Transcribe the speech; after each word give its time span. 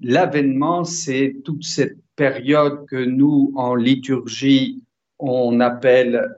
l'avènement, 0.00 0.84
c'est 0.84 1.36
toute 1.44 1.64
cette 1.64 1.98
période 2.16 2.86
que 2.86 2.96
nous, 2.96 3.52
en 3.56 3.74
liturgie, 3.74 4.82
on 5.18 5.60
appelle 5.60 6.36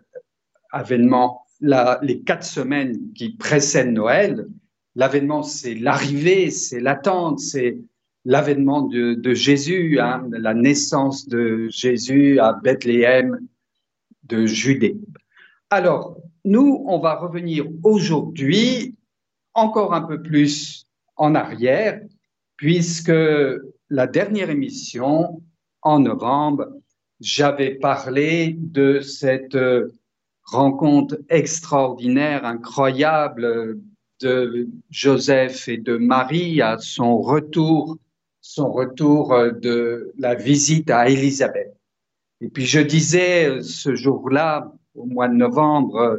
avènement, 0.71 1.47
les 1.61 2.21
quatre 2.21 2.45
semaines 2.45 3.13
qui 3.15 3.31
précèdent 3.31 3.93
Noël. 3.93 4.47
L'avènement, 4.95 5.43
c'est 5.43 5.75
l'arrivée, 5.75 6.51
c'est 6.51 6.81
l'attente, 6.81 7.39
c'est 7.39 7.79
l'avènement 8.25 8.83
de, 8.83 9.35
Jésus, 9.35 9.99
hein, 10.01 10.27
la 10.31 10.55
naissance 10.55 11.29
de 11.29 11.69
Jésus 11.71 12.39
à 12.39 12.53
Bethléem 12.53 13.39
de 14.25 14.47
Judée. 14.47 14.97
Alors, 15.71 16.17
nous, 16.45 16.85
on 16.87 16.99
va 16.99 17.17
revenir 17.17 17.67
aujourd'hui 17.83 18.95
encore 19.55 19.95
un 19.95 20.03
peu 20.03 20.23
plus 20.23 20.87
en 21.17 21.35
arrière, 21.35 22.01
puisque 22.61 23.13
la 23.89 24.07
dernière 24.07 24.51
émission, 24.51 25.43
en 25.81 25.99
novembre, 25.99 26.69
j'avais 27.19 27.75
parlé 27.75 28.55
de 28.59 29.01
cette 29.01 29.59
rencontre 30.45 31.19
extraordinaire, 31.31 32.45
incroyable 32.45 33.81
de 34.21 34.69
Joseph 34.91 35.69
et 35.69 35.79
de 35.79 35.97
Marie 35.97 36.61
à 36.61 36.77
son 36.79 37.19
retour 37.19 37.97
son 38.41 38.71
retour 38.71 39.33
euh, 39.33 39.53
de 39.53 40.13
la 40.19 40.35
visite 40.35 40.91
à 40.91 41.09
Élisabeth. 41.09 41.75
Et 42.41 42.49
puis 42.49 42.67
je 42.67 42.81
disais 42.81 43.49
euh, 43.49 43.63
ce 43.63 43.95
jour-là, 43.95 44.73
au 44.95 45.05
mois 45.05 45.29
de 45.29 45.35
novembre, 45.35 45.97
euh, 45.97 46.19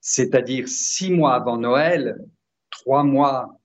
c'est-à-dire 0.00 0.68
six 0.68 1.10
mois 1.10 1.34
avant 1.34 1.56
Noël, 1.56 2.16
trois 2.70 3.02
mois 3.02 3.59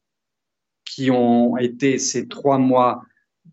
qui 0.86 1.12
ont 1.12 1.58
été 1.58 1.98
ces 1.98 2.28
trois 2.28 2.58
mois 2.58 3.02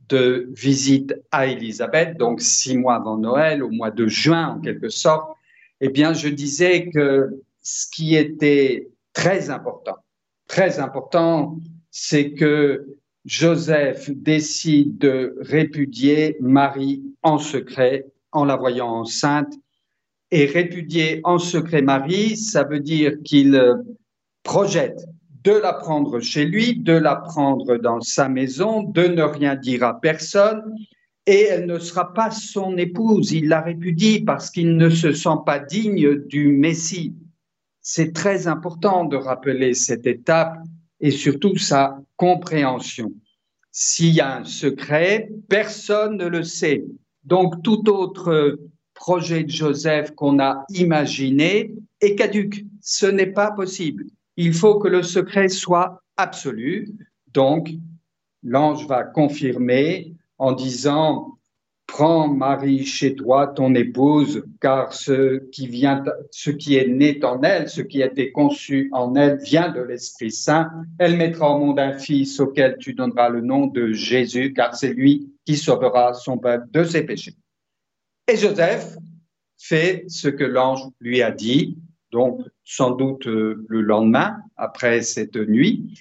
de 0.08 0.48
visite 0.52 1.14
à 1.30 1.46
Élisabeth, 1.46 2.16
donc 2.18 2.40
six 2.40 2.76
mois 2.76 2.96
avant 2.96 3.16
Noël, 3.16 3.62
au 3.62 3.70
mois 3.70 3.90
de 3.90 4.06
juin 4.06 4.56
en 4.56 4.60
quelque 4.60 4.88
sorte, 4.88 5.36
eh 5.80 5.88
bien 5.88 6.12
je 6.12 6.28
disais 6.28 6.90
que 6.90 7.42
ce 7.62 7.86
qui 7.90 8.14
était 8.14 8.88
très 9.12 9.50
important, 9.50 9.96
très 10.46 10.78
important, 10.78 11.58
c'est 11.90 12.32
que 12.32 12.86
Joseph 13.24 14.10
décide 14.10 14.98
de 14.98 15.36
répudier 15.40 16.36
Marie 16.40 17.02
en 17.22 17.38
secret 17.38 18.06
en 18.32 18.44
la 18.44 18.56
voyant 18.56 18.88
enceinte. 18.88 19.52
Et 20.30 20.46
répudier 20.46 21.20
en 21.24 21.38
secret 21.38 21.82
Marie, 21.82 22.36
ça 22.36 22.64
veut 22.64 22.80
dire 22.80 23.12
qu'il 23.22 23.54
euh, 23.54 23.74
projette 24.42 25.04
de 25.44 25.52
la 25.52 25.72
prendre 25.72 26.20
chez 26.20 26.44
lui, 26.44 26.76
de 26.76 26.92
la 26.92 27.16
prendre 27.16 27.76
dans 27.76 28.00
sa 28.00 28.28
maison, 28.28 28.82
de 28.82 29.02
ne 29.02 29.22
rien 29.22 29.56
dire 29.56 29.82
à 29.82 30.00
personne, 30.00 30.62
et 31.26 31.42
elle 31.42 31.66
ne 31.66 31.78
sera 31.78 32.12
pas 32.12 32.30
son 32.30 32.76
épouse. 32.76 33.32
Il 33.32 33.48
la 33.48 33.60
répudie 33.60 34.20
parce 34.20 34.50
qu'il 34.50 34.76
ne 34.76 34.90
se 34.90 35.12
sent 35.12 35.38
pas 35.44 35.58
digne 35.58 36.16
du 36.26 36.48
Messie. 36.48 37.14
C'est 37.80 38.12
très 38.12 38.46
important 38.46 39.04
de 39.04 39.16
rappeler 39.16 39.74
cette 39.74 40.06
étape 40.06 40.58
et 41.00 41.10
surtout 41.10 41.56
sa 41.56 41.98
compréhension. 42.16 43.12
S'il 43.72 44.14
y 44.14 44.20
a 44.20 44.36
un 44.36 44.44
secret, 44.44 45.28
personne 45.48 46.16
ne 46.16 46.26
le 46.26 46.42
sait. 46.42 46.84
Donc 47.24 47.62
tout 47.62 47.88
autre 47.88 48.58
projet 48.94 49.44
de 49.44 49.50
Joseph 49.50 50.12
qu'on 50.12 50.38
a 50.38 50.64
imaginé 50.70 51.72
est 52.00 52.14
caduque. 52.14 52.64
Ce 52.80 53.06
n'est 53.06 53.32
pas 53.32 53.50
possible. 53.50 54.04
Il 54.36 54.54
faut 54.54 54.78
que 54.78 54.88
le 54.88 55.02
secret 55.02 55.48
soit 55.48 56.02
absolu. 56.16 56.88
Donc 57.32 57.70
l'ange 58.42 58.86
va 58.86 59.04
confirmer 59.04 60.14
en 60.38 60.52
disant 60.52 61.38
Prends 61.92 62.26
Marie 62.26 62.86
chez 62.86 63.14
toi, 63.14 63.48
ton 63.48 63.74
épouse, 63.74 64.44
car 64.62 64.94
ce 64.94 65.46
qui 65.50 65.66
vient, 65.66 66.02
ce 66.30 66.50
qui 66.50 66.76
est 66.76 66.88
né 66.88 67.22
en 67.22 67.42
elle, 67.42 67.68
ce 67.68 67.82
qui 67.82 68.02
a 68.02 68.06
été 68.06 68.32
conçu 68.32 68.88
en 68.92 69.14
elle 69.14 69.36
vient 69.42 69.70
de 69.70 69.82
l'Esprit 69.82 70.30
Saint. 70.30 70.70
Elle 70.98 71.18
mettra 71.18 71.50
au 71.50 71.58
monde 71.58 71.78
un 71.78 71.98
fils 71.98 72.40
auquel 72.40 72.78
tu 72.78 72.94
donneras 72.94 73.28
le 73.28 73.42
nom 73.42 73.66
de 73.66 73.92
Jésus, 73.92 74.54
car 74.54 74.74
c'est 74.74 74.94
lui 74.94 75.30
qui 75.44 75.56
sauvera 75.56 76.14
son 76.14 76.38
peuple 76.38 76.66
de 76.70 76.82
ses 76.82 77.02
péchés. 77.02 77.34
Et 78.26 78.38
Joseph 78.38 78.96
fait 79.58 80.04
ce 80.08 80.28
que 80.28 80.44
l'ange 80.44 80.88
lui 80.98 81.20
a 81.20 81.30
dit, 81.30 81.76
donc 82.12 82.40
sans 82.64 82.92
doute 82.92 83.26
euh, 83.26 83.64
le 83.68 83.80
lendemain, 83.80 84.36
après 84.56 85.02
cette 85.02 85.36
nuit, 85.36 85.98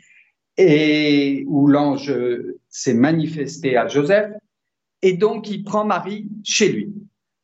et 0.58 1.46
où 1.48 1.68
l'ange 1.68 2.14
s'est 2.70 2.94
manifesté 2.94 3.78
à 3.78 3.88
Joseph 3.88 4.32
et 5.02 5.14
donc 5.14 5.50
il 5.50 5.64
prend 5.64 5.86
Marie 5.86 6.30
chez 6.44 6.72
lui. 6.72 6.94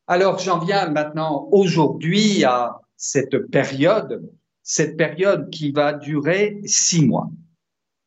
Alors 0.07 0.39
j'en 0.39 0.59
viens 0.59 0.89
maintenant 0.89 1.47
aujourd'hui 1.51 2.43
à 2.43 2.79
cette 2.95 3.37
période, 3.49 4.29
cette 4.63 4.97
période 4.97 5.49
qui 5.49 5.71
va 5.71 5.93
durer 5.93 6.59
six 6.65 7.05
mois. 7.05 7.29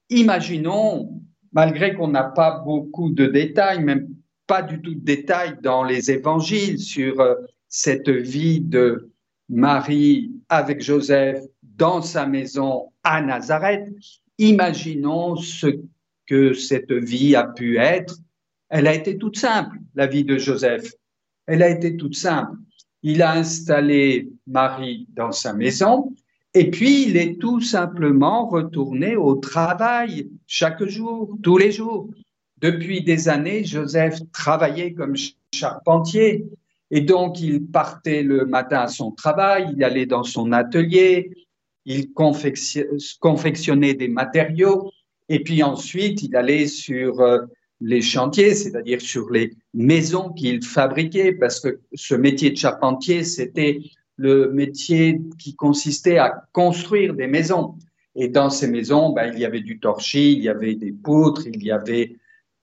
Imaginons, 0.09 1.21
malgré 1.53 1.95
qu'on 1.95 2.09
n'a 2.09 2.25
pas 2.25 2.61
beaucoup 2.61 3.11
de 3.11 3.27
détails, 3.27 3.83
même 3.83 4.09
pas 4.47 4.63
du 4.63 4.81
tout 4.81 4.95
de 4.95 5.05
détails 5.05 5.57
dans 5.63 5.85
les 5.85 6.11
évangiles 6.11 6.79
sur 6.79 7.21
euh, 7.21 7.35
cette 7.69 8.09
vie 8.09 8.61
de 8.61 9.11
Marie 9.49 10.33
avec 10.51 10.83
Joseph 10.83 11.43
dans 11.63 12.03
sa 12.03 12.27
maison 12.27 12.93
à 13.03 13.23
Nazareth, 13.23 13.89
imaginons 14.37 15.37
ce 15.37 15.69
que 16.27 16.53
cette 16.53 16.93
vie 16.93 17.35
a 17.35 17.45
pu 17.45 17.79
être 17.79 18.17
elle 18.71 18.87
a 18.87 18.95
été 18.95 19.19
toute 19.19 19.37
simple, 19.37 19.79
la 19.97 20.07
vie 20.07 20.25
de 20.25 20.39
Joseph. 20.39 20.93
Elle 21.47 21.63
a 21.63 21.69
été 21.69 21.97
toute 21.97 22.15
simple. 22.15 22.57
Il 23.03 23.21
a 23.21 23.33
installé 23.33 24.29
Marie 24.47 25.09
dans 25.15 25.33
sa 25.33 25.53
maison 25.53 26.15
et 26.55 26.71
puis 26.71 27.03
il 27.09 27.17
est 27.17 27.41
tout 27.41 27.61
simplement 27.61 28.47
retourné 28.49 29.17
au 29.17 29.35
travail 29.35 30.29
chaque 30.47 30.85
jour, 30.85 31.37
tous 31.43 31.59
les 31.59 31.73
jours. 31.73 32.09
Depuis 32.59 33.03
des 33.03 33.29
années, 33.29 33.65
Joseph 33.65 34.21
travaillait 34.33 34.93
comme 34.93 35.15
charpentier 35.53 36.45
et 36.91 37.01
donc 37.01 37.41
il 37.41 37.67
partait 37.67 38.23
le 38.23 38.47
matin 38.47 38.81
à 38.81 38.89
son 38.89 39.13
travail, 39.13 39.73
il 39.77 39.85
allait 39.85 40.07
dans 40.07 40.25
son 40.25 40.53
atelier, 40.53 41.31
il 41.85 42.13
confectionnait 42.13 43.95
des 43.95 44.09
matériaux 44.09 44.91
et 45.29 45.43
puis 45.43 45.63
ensuite 45.63 46.23
il 46.23 46.35
allait 46.37 46.67
sur 46.67 47.21
euh, 47.21 47.39
les 47.81 48.03
chantiers, 48.03 48.55
c'est-à-dire 48.55 49.01
sur 49.01 49.31
les 49.31 49.53
maisons 49.73 50.31
qu'il 50.31 50.63
fabriquait, 50.63 51.33
parce 51.33 51.61
que 51.61 51.81
ce 51.95 52.15
métier 52.15 52.51
de 52.51 52.57
charpentier, 52.57 53.25
c'était 53.25 53.81
le 54.17 54.53
métier 54.53 55.19
qui 55.39 55.55
consistait 55.55 56.19
à 56.19 56.45
construire 56.53 57.15
des 57.15 57.27
maisons. 57.27 57.77
Et 58.15 58.29
dans 58.29 58.51
ces 58.51 58.69
maisons, 58.69 59.11
ben, 59.11 59.33
il 59.33 59.41
y 59.41 59.47
avait 59.47 59.63
du 59.63 59.79
torchis, 59.79 60.33
il 60.33 60.43
y 60.43 60.49
avait 60.49 60.75
des 60.75 60.93
poutres, 60.93 61.47
il 61.47 61.63
y 61.65 61.71
avait 61.71 62.17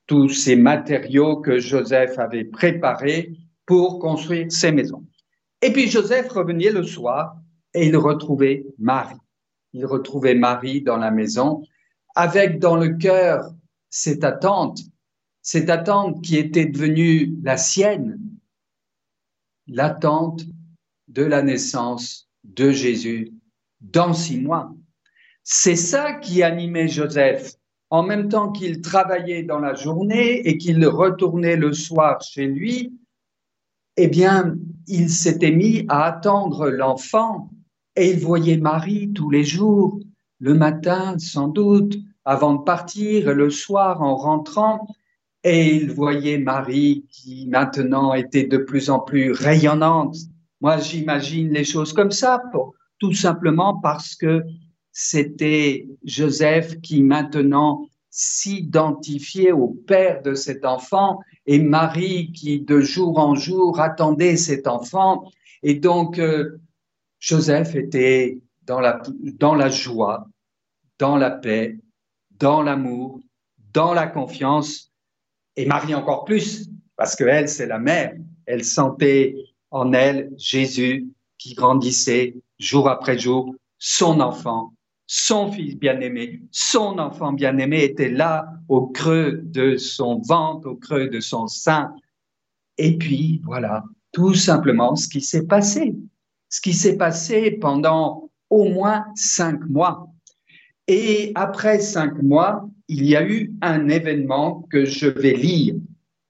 tous 0.06 0.30
ces 0.30 0.56
matériaux 0.56 1.38
que 1.38 1.58
Joseph 1.58 2.20
avait 2.20 2.44
préparés 2.44 3.32
pour 3.68 4.00
construire 4.00 4.52
ces 4.52 4.72
maisons. 4.72 5.06
Et 5.62 5.72
puis 5.72 5.88
Joseph 5.88 6.30
revenait 6.30 6.72
le 6.72 6.84
soir 6.84 7.36
et 7.76 7.86
il 7.86 7.96
retrouvait 7.96 8.66
Marie. 8.80 9.16
Il 9.74 9.86
retrouvait 9.86 10.34
Marie 10.34 10.82
dans 10.82 10.98
la 10.98 11.12
maison 11.12 11.62
avec 12.16 12.58
dans 12.58 12.78
le 12.78 12.96
cœur 12.96 13.52
cette 13.92 14.24
attente 14.24 14.80
cette 15.48 15.70
attente 15.70 16.22
qui 16.22 16.36
était 16.36 16.66
devenue 16.66 17.38
la 17.42 17.56
sienne, 17.56 18.20
l'attente 19.66 20.44
de 21.08 21.24
la 21.24 21.42
naissance 21.42 22.30
de 22.44 22.72
Jésus 22.72 23.32
dans 23.80 24.14
six 24.14 24.42
mois. 24.42 24.76
C'est 25.46 25.78
ça 25.78 26.16
qui 26.16 26.44
animait 26.44 26.90
Joseph. 26.90 27.54
En 27.90 28.04
même 28.04 28.28
temps 28.28 28.52
qu'il 28.52 28.82
travaillait 28.82 29.44
dans 29.44 29.60
la 29.60 29.74
journée 29.74 30.46
et 30.46 30.58
qu'il 30.58 30.86
retournait 30.86 31.56
le 31.56 31.72
soir 31.72 32.22
chez 32.22 32.48
lui, 32.48 32.97
eh 33.98 34.08
bien, 34.08 34.56
il 34.88 35.10
s'était 35.10 35.52
mis 35.52 35.86
à 35.90 36.04
attendre 36.04 36.70
l'enfant 36.70 37.50
et 37.96 38.12
il 38.12 38.20
voyait 38.20 38.58
Marie 38.58 39.12
tous 39.12 39.30
les 39.30 39.44
jours, 39.44 40.00
le 40.40 40.54
matin 40.54 41.18
sans 41.18 41.48
doute, 41.48 41.98
avant 42.24 42.56
de 42.56 42.64
partir, 42.64 43.30
et 43.30 43.34
le 43.34 43.50
soir 43.50 44.02
en 44.02 44.16
rentrant, 44.16 44.88
et 45.44 45.76
il 45.76 45.92
voyait 45.92 46.38
Marie 46.38 47.06
qui 47.10 47.48
maintenant 47.48 48.14
était 48.14 48.46
de 48.46 48.58
plus 48.58 48.90
en 48.90 49.00
plus 49.00 49.32
rayonnante. 49.32 50.16
Moi, 50.62 50.78
j'imagine 50.78 51.50
les 51.52 51.64
choses 51.64 51.94
comme 51.94 52.12
ça, 52.12 52.44
tout 53.00 53.14
simplement 53.14 53.80
parce 53.80 54.16
que 54.16 54.44
c'était 54.92 55.88
Joseph 56.04 56.82
qui 56.82 57.02
maintenant 57.02 57.88
s'identifiait 58.10 59.52
au 59.52 59.70
père 59.70 60.22
de 60.22 60.34
cet 60.34 60.66
enfant 60.66 61.20
et 61.48 61.60
Marie 61.60 62.32
qui 62.34 62.60
de 62.60 62.82
jour 62.82 63.18
en 63.18 63.34
jour 63.34 63.80
attendait 63.80 64.36
cet 64.36 64.68
enfant. 64.68 65.32
Et 65.64 65.76
donc, 65.76 66.20
euh, 66.20 66.60
Joseph 67.20 67.74
était 67.76 68.40
dans 68.64 68.82
la, 68.82 69.02
dans 69.40 69.56
la 69.56 69.70
joie, 69.70 70.28
dans 71.00 71.16
la 71.16 71.32
paix, 71.32 71.80
dans 72.32 72.62
l'amour, 72.62 73.22
dans 73.74 73.94
la 73.94 74.08
confiance 74.08 74.92
Et 75.56 75.66
Marie 75.66 75.96
encore 75.96 76.26
plus, 76.26 76.70
parce 76.98 77.16
qu'elle, 77.16 77.50
c'est 77.50 77.66
la 77.66 77.80
mère. 77.80 78.14
Elle 78.46 78.64
sentait 78.64 79.36
en 79.72 79.94
elle 79.94 80.32
Jésus 80.38 81.08
qui 81.38 81.54
grandissait 81.54 82.36
jour 82.60 82.90
après 82.90 83.18
jour, 83.18 83.56
son 83.80 84.20
enfant, 84.20 84.74
son 85.08 85.52
fils 85.52 85.78
bien-aimé, 85.78 86.42
son 86.52 87.00
enfant 87.00 87.32
bien-aimé 87.32 87.84
était 87.86 88.10
là 88.10 88.46
au 88.68 88.88
creux 88.88 89.40
de 89.44 89.78
son 89.78 90.20
ventre, 90.20 90.68
au 90.70 90.76
creux 90.76 91.08
de 91.08 91.22
son 91.22 91.48
sein. 91.48 91.94
Et 92.78 92.98
puis, 92.98 93.42
voilà, 93.46 93.86
tout 94.12 94.34
simplement 94.34 94.96
ce 94.96 95.08
qui 95.08 95.22
s'est 95.22 95.48
passé. 95.48 95.96
Ce 96.50 96.60
qui 96.60 96.74
s'est 96.74 96.98
passé 96.98 97.52
pendant 97.52 98.30
au 98.50 98.66
moins 98.66 99.06
cinq 99.16 99.66
mois. 99.70 100.10
Et 100.88 101.32
après 101.36 101.80
cinq 101.80 102.22
mois, 102.22 102.70
il 102.90 103.06
y 103.06 103.16
a 103.16 103.28
eu 103.28 103.54
un 103.62 103.90
événement 103.90 104.66
que 104.70 104.86
je 104.86 105.08
vais 105.08 105.34
lire. 105.34 105.76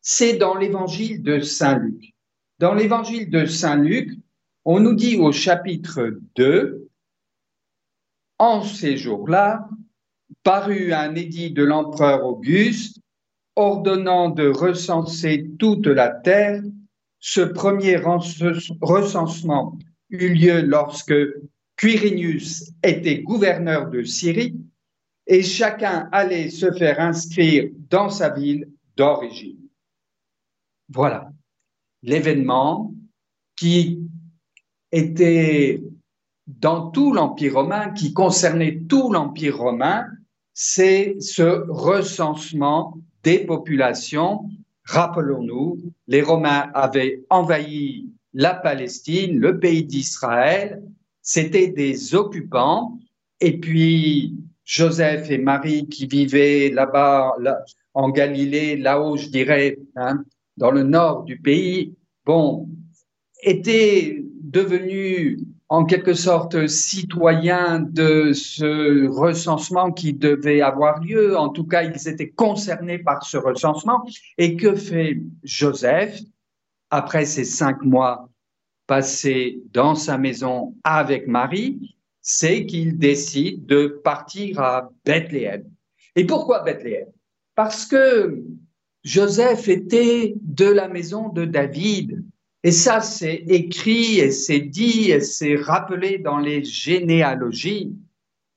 C'est 0.02 0.38
dans 0.38 0.56
l'évangile 0.56 1.22
de 1.22 1.40
Saint 1.40 1.78
Luc. 1.80 2.16
Dans 2.60 2.74
l'évangile 2.74 3.30
de 3.30 3.46
Saint 3.46 3.76
Luc, 3.76 4.12
on 4.66 4.80
nous 4.80 4.96
dit 4.96 5.18
au 5.18 5.32
chapitre 5.32 6.20
2, 6.36 6.87
en 8.40 8.64
ces 8.64 8.98
jours-là, 8.98 9.68
parut 10.44 10.94
un 10.94 11.16
édit 11.16 11.52
de 11.52 11.64
l'empereur 11.64 12.26
Auguste 12.26 13.00
ordonnant 13.56 14.30
de 14.30 14.48
recenser 14.48 15.50
toute 15.58 15.88
la 15.88 16.10
terre. 16.10 16.62
Ce 17.20 17.42
premier 17.42 17.98
recensement 17.98 19.78
eut 20.10 20.34
lieu 20.34 20.62
lorsque 20.62 21.16
Quirinius 21.76 22.72
était 22.84 23.24
gouverneur 23.24 23.90
de 23.90 24.04
Syrie 24.04 24.56
et 25.26 25.44
chacun 25.44 26.08
allait 26.12 26.50
se 26.50 26.72
faire 26.72 27.00
inscrire 27.00 27.70
dans 27.90 28.10
sa 28.10 28.30
ville 28.30 28.70
d'origine. 28.96 29.58
Voilà 30.90 31.32
l'événement 32.04 32.94
qui 33.56 34.00
était 34.92 35.82
dans 36.48 36.90
tout 36.90 37.14
l'Empire 37.14 37.56
romain, 37.56 37.92
qui 37.92 38.14
concernait 38.14 38.80
tout 38.88 39.12
l'Empire 39.12 39.58
romain, 39.58 40.06
c'est 40.54 41.18
ce 41.20 41.70
recensement 41.70 42.98
des 43.24 43.40
populations. 43.40 44.50
Rappelons-nous, 44.86 45.78
les 46.08 46.22
Romains 46.22 46.72
avaient 46.74 47.22
envahi 47.30 48.08
la 48.34 48.54
Palestine, 48.54 49.38
le 49.38 49.60
pays 49.60 49.84
d'Israël, 49.84 50.82
c'était 51.22 51.68
des 51.68 52.16
occupants, 52.16 52.98
et 53.42 53.58
puis 53.60 54.36
Joseph 54.64 55.30
et 55.30 55.38
Marie 55.38 55.88
qui 55.88 56.08
vivaient 56.08 56.70
là-bas 56.70 57.36
en 57.94 58.10
Galilée, 58.10 58.78
là-haut, 58.78 59.18
je 59.18 59.28
dirais, 59.28 59.78
hein, 59.96 60.24
dans 60.56 60.72
le 60.72 60.84
nord 60.84 61.24
du 61.24 61.40
pays, 61.40 61.96
bon, 62.26 62.70
étaient 63.44 64.24
devenus 64.42 65.40
en 65.70 65.84
quelque 65.86 66.14
sorte 66.14 66.68
citoyens 66.68 67.80
de 67.80 68.32
ce 68.34 69.08
recensement 69.08 69.92
qui 69.92 70.14
devait 70.14 70.62
avoir 70.62 71.02
lieu. 71.02 71.38
En 71.38 71.50
tout 71.50 71.66
cas, 71.66 71.84
ils 71.84 72.08
étaient 72.08 72.30
concernés 72.30 73.00
par 73.00 73.26
ce 73.26 73.38
recensement. 73.38 74.06
Et 74.38 74.56
que 74.56 74.76
fait 74.76 75.20
Joseph 75.44 76.20
après 76.90 77.26
ces 77.26 77.44
cinq 77.44 77.84
mois 77.84 78.30
passés 78.88 79.60
dans 79.74 79.96
sa 79.96 80.18
maison 80.18 80.76
avec 80.84 81.28
Marie? 81.28 81.96
C'est 82.22 82.66
qu'il 82.66 82.98
décide 82.98 83.66
de 83.66 84.00
partir 84.04 84.60
à 84.60 84.90
Bethléem. 85.06 85.64
Et 86.16 86.26
pourquoi 86.26 86.62
Bethléem? 86.62 87.08
Parce 87.56 87.86
que 87.86 88.44
Joseph 89.04 89.70
était 89.70 90.36
de 90.42 90.66
la 90.66 90.90
maison 90.90 91.30
de 91.30 91.46
David. 91.46 92.24
Et 92.68 92.74
ça, 92.74 93.00
c'est 93.00 93.46
écrit 93.48 94.20
et 94.20 94.30
c'est 94.30 94.60
dit 94.60 95.10
et 95.12 95.22
c'est 95.22 95.56
rappelé 95.56 96.18
dans 96.18 96.38
les 96.38 96.66
généalogies. 96.66 97.96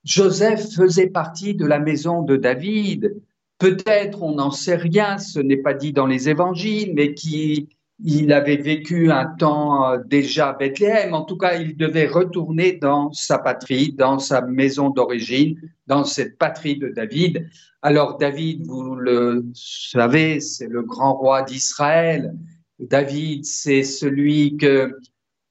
Joseph 0.02 0.74
faisait 0.74 1.06
partie 1.06 1.54
de 1.54 1.64
la 1.64 1.78
maison 1.78 2.22
de 2.22 2.34
David. 2.36 3.22
Peut-être, 3.58 4.24
on 4.24 4.34
n'en 4.34 4.50
sait 4.50 4.74
rien, 4.74 5.16
ce 5.18 5.38
n'est 5.38 5.58
pas 5.58 5.74
dit 5.74 5.92
dans 5.92 6.06
les 6.06 6.28
évangiles, 6.28 6.92
mais 6.92 7.14
qui 7.14 7.68
il 8.04 8.32
avait 8.32 8.56
vécu 8.56 9.12
un 9.12 9.26
temps 9.26 9.88
euh, 9.92 9.98
déjà 10.04 10.48
à 10.48 10.52
Bethléem. 10.54 11.14
En 11.14 11.22
tout 11.22 11.36
cas, 11.36 11.54
il 11.54 11.76
devait 11.76 12.08
retourner 12.08 12.72
dans 12.72 13.12
sa 13.12 13.38
patrie, 13.38 13.92
dans 13.92 14.18
sa 14.18 14.40
maison 14.40 14.90
d'origine, 14.90 15.54
dans 15.86 16.02
cette 16.02 16.36
patrie 16.36 16.78
de 16.78 16.88
David. 16.88 17.48
Alors 17.80 18.18
David, 18.18 18.66
vous 18.66 18.96
le 18.96 19.46
savez, 19.54 20.40
c'est 20.40 20.66
le 20.66 20.82
grand 20.82 21.14
roi 21.14 21.42
d'Israël. 21.42 22.34
David, 22.80 23.44
c'est 23.44 23.82
celui 23.82 24.56
que 24.56 24.96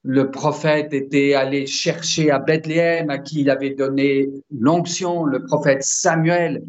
le 0.02 0.30
prophète 0.30 0.92
était 0.92 1.34
allé 1.34 1.66
chercher 1.66 2.30
à 2.30 2.38
Bethléem, 2.38 3.10
à 3.10 3.18
qui 3.18 3.42
il 3.42 3.50
avait 3.50 3.74
donné 3.74 4.28
l'onction, 4.50 5.24
le 5.24 5.44
prophète 5.44 5.82
Samuel. 5.82 6.64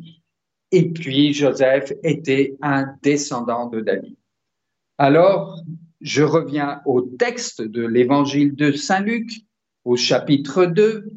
Et 0.71 0.89
puis 0.89 1.33
Joseph 1.33 1.93
était 2.03 2.55
un 2.61 2.87
descendant 3.01 3.67
de 3.67 3.81
David. 3.81 4.15
Alors, 4.97 5.59
je 6.01 6.23
reviens 6.23 6.81
au 6.85 7.01
texte 7.01 7.61
de 7.61 7.85
l'évangile 7.85 8.55
de 8.55 8.71
Saint 8.71 9.01
Luc, 9.01 9.31
au 9.83 9.95
chapitre 9.95 10.65
2, 10.65 11.11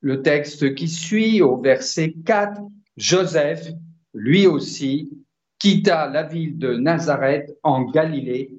le 0.00 0.22
texte 0.22 0.74
qui 0.74 0.88
suit, 0.88 1.40
au 1.42 1.56
verset 1.56 2.14
4. 2.24 2.60
Joseph, 2.96 3.68
lui 4.14 4.46
aussi, 4.46 5.10
quitta 5.58 6.08
la 6.08 6.22
ville 6.22 6.58
de 6.58 6.74
Nazareth 6.74 7.50
en 7.62 7.84
Galilée 7.84 8.50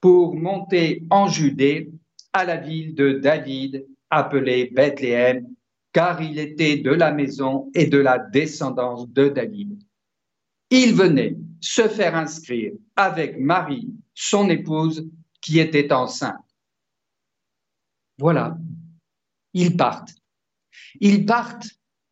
pour 0.00 0.34
monter 0.34 1.04
en 1.10 1.28
Judée 1.28 1.90
à 2.32 2.44
la 2.44 2.56
ville 2.56 2.94
de 2.94 3.12
David 3.12 3.86
appelée 4.10 4.70
Bethléem, 4.72 5.46
car 5.92 6.20
il 6.20 6.38
était 6.38 6.76
de 6.76 6.90
la 6.90 7.12
maison 7.12 7.70
et 7.74 7.86
de 7.86 7.98
la 7.98 8.18
descendance 8.18 9.08
de 9.08 9.28
David. 9.28 9.82
Il 10.70 10.94
venait 10.94 11.36
se 11.60 11.88
faire 11.88 12.16
inscrire 12.16 12.72
avec 12.96 13.38
Marie, 13.38 13.90
son 14.14 14.50
épouse, 14.50 15.08
qui 15.40 15.58
était 15.58 15.92
enceinte. 15.92 16.36
Voilà, 18.18 18.56
ils 19.52 19.76
partent. 19.76 20.14
Ils 21.00 21.26
partent 21.26 21.68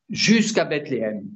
jusqu'à 0.09 0.65
Bethléem. 0.65 1.29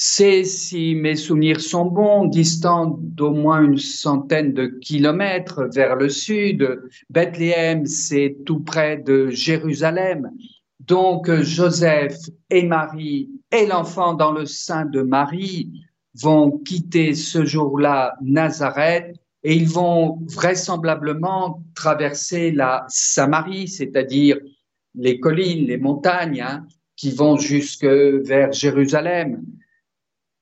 C'est, 0.00 0.44
si 0.44 0.94
mes 0.94 1.16
souvenirs 1.16 1.60
sont 1.60 1.86
bons, 1.86 2.26
distant 2.26 3.00
d'au 3.00 3.32
moins 3.32 3.64
une 3.64 3.78
centaine 3.78 4.52
de 4.52 4.66
kilomètres 4.66 5.68
vers 5.74 5.96
le 5.96 6.08
sud. 6.08 6.82
Bethléem, 7.10 7.84
c'est 7.84 8.36
tout 8.46 8.60
près 8.60 8.98
de 8.98 9.28
Jérusalem. 9.30 10.30
Donc 10.78 11.28
Joseph 11.40 12.16
et 12.48 12.62
Marie 12.62 13.28
et 13.50 13.66
l'enfant 13.66 14.14
dans 14.14 14.30
le 14.30 14.46
sein 14.46 14.84
de 14.84 15.02
Marie 15.02 15.72
vont 16.14 16.52
quitter 16.58 17.12
ce 17.14 17.44
jour-là 17.44 18.14
Nazareth 18.22 19.16
et 19.42 19.56
ils 19.56 19.68
vont 19.68 20.20
vraisemblablement 20.28 21.64
traverser 21.74 22.52
la 22.52 22.86
Samarie, 22.86 23.66
c'est-à-dire 23.66 24.38
les 24.94 25.18
collines, 25.18 25.66
les 25.66 25.76
montagnes, 25.76 26.40
hein, 26.40 26.68
qui 26.94 27.10
vont 27.10 27.36
jusque 27.36 27.84
vers 27.84 28.52
Jérusalem 28.52 29.42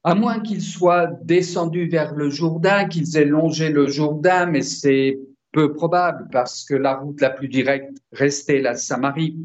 à 0.06 0.14
moins 0.14 0.38
qu'ils 0.38 0.62
soient 0.62 1.08
descendus 1.24 1.88
vers 1.88 2.14
le 2.14 2.30
Jourdain, 2.30 2.86
qu'ils 2.86 3.16
aient 3.16 3.24
longé 3.24 3.70
le 3.70 3.88
Jourdain, 3.88 4.46
mais 4.46 4.62
c'est 4.62 5.18
peu 5.50 5.74
probable 5.74 6.28
parce 6.30 6.64
que 6.64 6.74
la 6.74 6.94
route 6.94 7.20
la 7.20 7.30
plus 7.30 7.48
directe 7.48 7.98
restait 8.12 8.60
la 8.60 8.76
Samarie. 8.76 9.36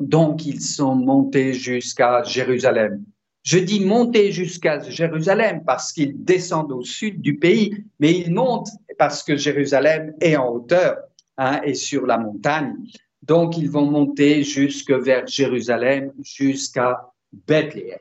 Donc 0.00 0.46
ils 0.46 0.62
sont 0.62 0.94
montés 0.94 1.52
jusqu'à 1.52 2.22
Jérusalem. 2.22 3.04
Je 3.42 3.58
dis 3.58 3.84
monter 3.84 4.32
jusqu'à 4.32 4.80
Jérusalem 4.80 5.62
parce 5.66 5.92
qu'ils 5.92 6.24
descendent 6.24 6.72
au 6.72 6.82
sud 6.82 7.20
du 7.20 7.36
pays, 7.36 7.84
mais 8.00 8.12
ils 8.18 8.32
montent 8.32 8.70
parce 8.96 9.22
que 9.22 9.36
Jérusalem 9.36 10.14
est 10.22 10.36
en 10.36 10.54
hauteur 10.54 10.96
hein, 11.36 11.60
et 11.64 11.74
sur 11.74 12.06
la 12.06 12.16
montagne. 12.16 12.76
Donc 13.20 13.58
ils 13.58 13.70
vont 13.70 13.90
monter 13.90 14.42
jusque 14.42 14.92
vers 14.92 15.26
Jérusalem, 15.26 16.12
jusqu'à 16.22 17.12
Bethléem. 17.46 17.98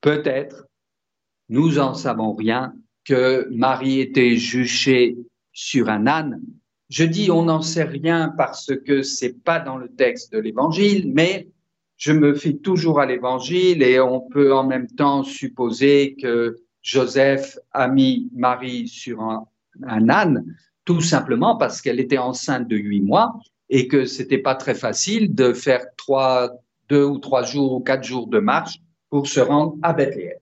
Peut-être 0.00 0.66
nous 1.50 1.78
en 1.78 1.94
savons 1.94 2.32
rien, 2.32 2.72
que 3.04 3.48
Marie 3.50 4.00
était 4.00 4.36
juchée 4.36 5.16
sur 5.52 5.88
un 5.88 6.06
âne. 6.06 6.40
Je 6.88 7.04
dis 7.04 7.30
on 7.30 7.44
n'en 7.44 7.60
sait 7.60 7.84
rien 7.84 8.32
parce 8.36 8.72
que 8.86 9.02
c'est 9.02 9.42
pas 9.42 9.58
dans 9.58 9.76
le 9.76 9.88
texte 9.88 10.32
de 10.32 10.38
l'évangile, 10.38 11.12
mais 11.12 11.48
je 11.96 12.12
me 12.12 12.34
fie 12.34 12.58
toujours 12.58 13.00
à 13.00 13.06
l'évangile 13.06 13.82
et 13.82 14.00
on 14.00 14.20
peut 14.20 14.54
en 14.54 14.64
même 14.64 14.86
temps 14.86 15.22
supposer 15.22 16.16
que 16.20 16.56
Joseph 16.82 17.58
a 17.72 17.88
mis 17.88 18.30
Marie 18.34 18.88
sur 18.88 19.20
un, 19.20 20.08
âne, 20.08 20.44
tout 20.84 21.00
simplement 21.00 21.56
parce 21.56 21.82
qu'elle 21.82 22.00
était 22.00 22.18
enceinte 22.18 22.68
de 22.68 22.76
huit 22.76 23.02
mois 23.02 23.34
et 23.68 23.86
que 23.86 24.04
c'était 24.04 24.38
pas 24.38 24.54
très 24.54 24.74
facile 24.74 25.34
de 25.34 25.52
faire 25.52 25.84
trois, 25.96 26.50
deux 26.88 27.04
ou 27.04 27.18
trois 27.18 27.42
jours 27.42 27.72
ou 27.72 27.80
quatre 27.80 28.04
jours 28.04 28.28
de 28.28 28.38
marche 28.38 28.80
pour 29.10 29.26
se 29.26 29.40
rendre 29.40 29.76
à 29.82 29.92
Bethléem. 29.92 30.39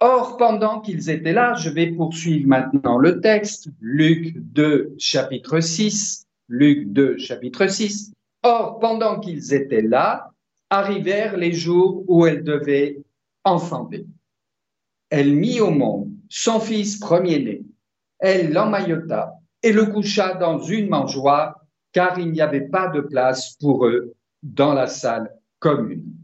Or, 0.00 0.36
pendant 0.36 0.80
qu'ils 0.80 1.10
étaient 1.10 1.32
là, 1.32 1.54
je 1.54 1.70
vais 1.70 1.88
poursuivre 1.92 2.48
maintenant 2.48 2.98
le 2.98 3.20
texte, 3.20 3.68
Luc 3.80 4.36
2, 4.36 4.94
chapitre 4.98 5.60
6, 5.60 6.26
Luc 6.48 6.92
2, 6.92 7.18
chapitre 7.18 7.66
6. 7.66 8.12
Or, 8.42 8.78
pendant 8.78 9.20
qu'ils 9.20 9.54
étaient 9.54 9.82
là, 9.82 10.30
arrivèrent 10.70 11.36
les 11.36 11.52
jours 11.52 12.04
où 12.08 12.26
elle 12.26 12.42
devait 12.42 12.98
enfanter. 13.44 14.06
Elle 15.10 15.34
mit 15.34 15.60
au 15.60 15.70
monde 15.70 16.10
son 16.28 16.58
fils 16.58 16.98
premier-né. 16.98 17.62
Elle 18.18 18.52
l'emmaillota 18.52 19.34
et 19.62 19.72
le 19.72 19.86
coucha 19.86 20.34
dans 20.34 20.58
une 20.58 20.88
mangeoire, 20.88 21.60
car 21.92 22.18
il 22.18 22.32
n'y 22.32 22.40
avait 22.40 22.68
pas 22.68 22.88
de 22.88 23.00
place 23.00 23.56
pour 23.60 23.86
eux 23.86 24.14
dans 24.42 24.74
la 24.74 24.86
salle 24.86 25.32
commune 25.60 26.15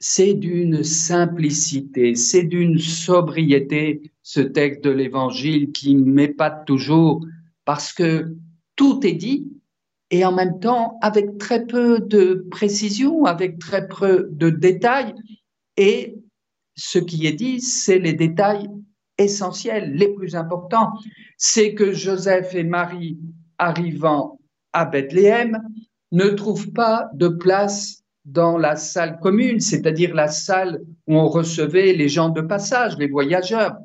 c'est 0.00 0.34
d'une 0.34 0.84
simplicité, 0.84 2.14
c'est 2.14 2.44
d'une 2.44 2.78
sobriété, 2.78 4.12
ce 4.22 4.40
texte 4.40 4.84
de 4.84 4.90
l'Évangile 4.90 5.72
qui 5.72 5.96
m'épate 5.96 6.66
toujours, 6.66 7.24
parce 7.64 7.92
que 7.92 8.36
tout 8.76 9.04
est 9.06 9.14
dit 9.14 9.48
et 10.10 10.24
en 10.24 10.32
même 10.32 10.60
temps 10.60 10.98
avec 11.02 11.38
très 11.38 11.66
peu 11.66 12.00
de 12.00 12.46
précision, 12.50 13.24
avec 13.24 13.58
très 13.58 13.88
peu 13.88 14.28
de 14.32 14.50
détails. 14.50 15.14
Et 15.76 16.16
ce 16.76 16.98
qui 16.98 17.26
est 17.26 17.32
dit, 17.32 17.60
c'est 17.60 17.98
les 17.98 18.12
détails 18.12 18.68
essentiels, 19.18 19.92
les 19.94 20.14
plus 20.14 20.36
importants. 20.36 20.92
C'est 21.36 21.74
que 21.74 21.92
Joseph 21.92 22.54
et 22.54 22.64
Marie, 22.64 23.18
arrivant 23.58 24.38
à 24.72 24.84
Bethléem, 24.84 25.60
ne 26.12 26.28
trouvent 26.28 26.72
pas 26.72 27.10
de 27.14 27.28
place 27.28 28.02
dans 28.32 28.58
la 28.58 28.76
salle 28.76 29.18
commune, 29.20 29.58
c'est-à-dire 29.58 30.14
la 30.14 30.28
salle 30.28 30.82
où 31.06 31.16
on 31.16 31.28
recevait 31.28 31.94
les 31.94 32.08
gens 32.08 32.28
de 32.28 32.42
passage, 32.42 32.98
les 32.98 33.08
voyageurs. 33.08 33.76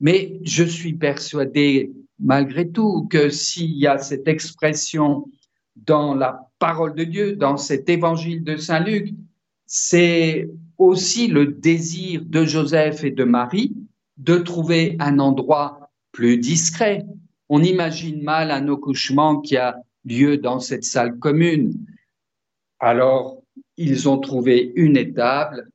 Mais 0.00 0.38
je 0.42 0.64
suis 0.64 0.92
persuadé, 0.92 1.92
malgré 2.18 2.68
tout, 2.68 3.08
que 3.10 3.30
s'il 3.30 3.72
y 3.72 3.86
a 3.86 3.96
cette 3.96 4.28
expression 4.28 5.26
dans 5.76 6.14
la 6.14 6.46
parole 6.58 6.94
de 6.94 7.04
Dieu, 7.04 7.36
dans 7.36 7.56
cet 7.56 7.88
évangile 7.88 8.44
de 8.44 8.56
Saint 8.56 8.80
Luc, 8.80 9.14
c'est 9.66 10.48
aussi 10.76 11.28
le 11.28 11.46
désir 11.46 12.22
de 12.26 12.44
Joseph 12.44 13.02
et 13.02 13.10
de 13.10 13.24
Marie 13.24 13.74
de 14.18 14.36
trouver 14.36 14.96
un 15.00 15.18
endroit 15.18 15.90
plus 16.12 16.36
discret. 16.36 17.06
On 17.48 17.62
imagine 17.62 18.22
mal 18.22 18.50
un 18.50 18.70
accouchement 18.70 19.40
qui 19.40 19.56
a 19.56 19.76
lieu 20.04 20.36
dans 20.36 20.60
cette 20.60 20.84
salle 20.84 21.18
commune. 21.18 21.74
Alors, 22.78 23.42
ils 23.76 24.08
ont 24.08 24.18
trouvé 24.18 24.72
une 24.76 24.96
étable 24.96 25.68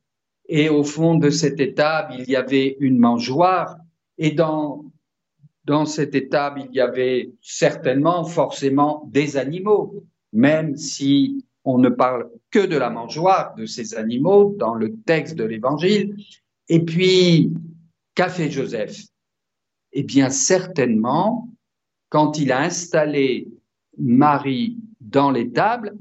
et 0.47 0.69
au 0.69 0.83
fond 0.83 1.15
de 1.15 1.29
cette 1.29 1.59
étable, 1.59 2.15
il 2.19 2.29
y 2.29 2.35
avait 2.35 2.75
une 2.79 2.97
mangeoire 2.97 3.77
et 4.17 4.31
dans, 4.31 4.85
dans 5.65 5.85
cette 5.85 6.13
étable, 6.15 6.63
il 6.69 6.75
y 6.75 6.81
avait 6.81 7.31
certainement, 7.41 8.25
forcément, 8.25 9.07
des 9.11 9.37
animaux, 9.37 10.03
même 10.33 10.75
si 10.75 11.45
on 11.63 11.77
ne 11.77 11.89
parle 11.89 12.29
que 12.49 12.65
de 12.65 12.75
la 12.75 12.89
mangeoire 12.89 13.55
de 13.55 13.65
ces 13.65 13.95
animaux 13.95 14.55
dans 14.57 14.73
le 14.73 14.95
texte 15.05 15.35
de 15.35 15.43
l'Évangile. 15.43 16.15
Et 16.67 16.83
puis, 16.83 17.53
qu'a 18.15 18.29
fait 18.29 18.49
Joseph? 18.49 19.05
Eh 19.93 20.03
bien, 20.03 20.29
certainement, 20.29 21.49
quand 22.09 22.37
il 22.39 22.51
a 22.51 22.59
installé 22.59 23.47
Marie 23.97 24.77
dans 24.99 25.31
l'étable, 25.31 25.95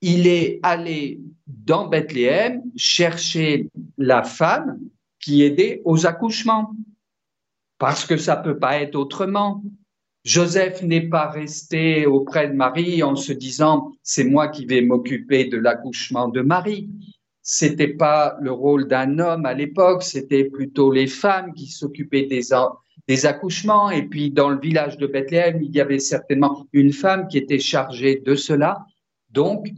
il 0.00 0.26
est 0.26 0.60
allé 0.62 1.20
dans 1.46 1.88
Bethléem 1.88 2.62
chercher 2.76 3.68
la 3.98 4.22
femme 4.22 4.78
qui 5.20 5.42
aidait 5.42 5.82
aux 5.84 6.06
accouchements, 6.06 6.74
parce 7.78 8.04
que 8.04 8.16
ça 8.16 8.36
peut 8.36 8.58
pas 8.58 8.80
être 8.80 8.94
autrement. 8.94 9.62
Joseph 10.24 10.82
n'est 10.82 11.08
pas 11.08 11.28
resté 11.28 12.06
auprès 12.06 12.48
de 12.48 12.54
Marie 12.54 13.02
en 13.02 13.14
se 13.14 13.32
disant 13.32 13.92
c'est 14.02 14.24
moi 14.24 14.48
qui 14.48 14.64
vais 14.64 14.80
m'occuper 14.80 15.44
de 15.46 15.58
l'accouchement 15.58 16.28
de 16.28 16.40
Marie. 16.40 16.88
C'était 17.42 17.88
pas 17.88 18.38
le 18.40 18.50
rôle 18.50 18.88
d'un 18.88 19.18
homme 19.18 19.44
à 19.44 19.52
l'époque, 19.52 20.02
c'était 20.02 20.44
plutôt 20.44 20.90
les 20.90 21.06
femmes 21.06 21.52
qui 21.52 21.66
s'occupaient 21.66 22.24
des, 22.24 22.40
des 23.06 23.26
accouchements. 23.26 23.90
Et 23.90 24.04
puis 24.04 24.30
dans 24.30 24.48
le 24.48 24.58
village 24.58 24.96
de 24.96 25.06
Bethléem, 25.06 25.62
il 25.62 25.74
y 25.74 25.80
avait 25.80 25.98
certainement 25.98 26.66
une 26.72 26.92
femme 26.92 27.28
qui 27.28 27.36
était 27.36 27.58
chargée 27.58 28.22
de 28.24 28.34
cela. 28.34 28.86
Donc 29.28 29.68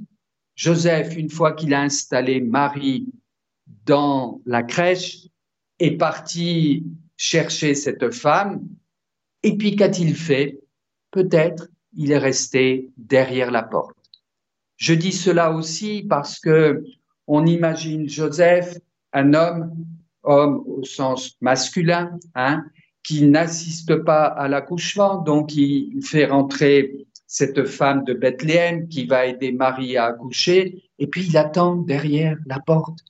Joseph, 0.56 1.16
une 1.16 1.30
fois 1.30 1.52
qu'il 1.52 1.74
a 1.74 1.82
installé 1.82 2.40
Marie 2.40 3.06
dans 3.84 4.40
la 4.46 4.62
crèche, 4.62 5.28
est 5.78 5.96
parti 5.96 6.86
chercher 7.16 7.74
cette 7.74 8.12
femme. 8.12 8.66
Et 9.42 9.56
puis, 9.56 9.76
qu'a-t-il 9.76 10.14
fait? 10.16 10.58
Peut-être 11.10 11.68
il 11.94 12.10
est 12.12 12.18
resté 12.18 12.90
derrière 12.96 13.50
la 13.50 13.62
porte. 13.62 13.96
Je 14.76 14.94
dis 14.94 15.12
cela 15.12 15.52
aussi 15.52 16.04
parce 16.08 16.38
que 16.38 16.84
on 17.26 17.46
imagine 17.46 18.08
Joseph, 18.08 18.76
un 19.12 19.34
homme, 19.34 19.74
homme 20.22 20.62
au 20.66 20.84
sens 20.84 21.36
masculin, 21.40 22.18
hein, 22.34 22.64
qui 23.02 23.26
n'assiste 23.26 23.96
pas 23.96 24.24
à 24.24 24.48
l'accouchement, 24.48 25.22
donc 25.22 25.54
il 25.54 26.02
fait 26.02 26.26
rentrer 26.26 27.05
cette 27.26 27.64
femme 27.64 28.04
de 28.04 28.14
Bethléem 28.14 28.88
qui 28.88 29.06
va 29.06 29.26
aider 29.26 29.52
Marie 29.52 29.96
à 29.96 30.06
accoucher, 30.06 30.84
et 30.98 31.06
puis 31.06 31.26
il 31.26 31.36
attend 31.36 31.76
derrière 31.76 32.38
la 32.46 32.60
porte. 32.60 33.00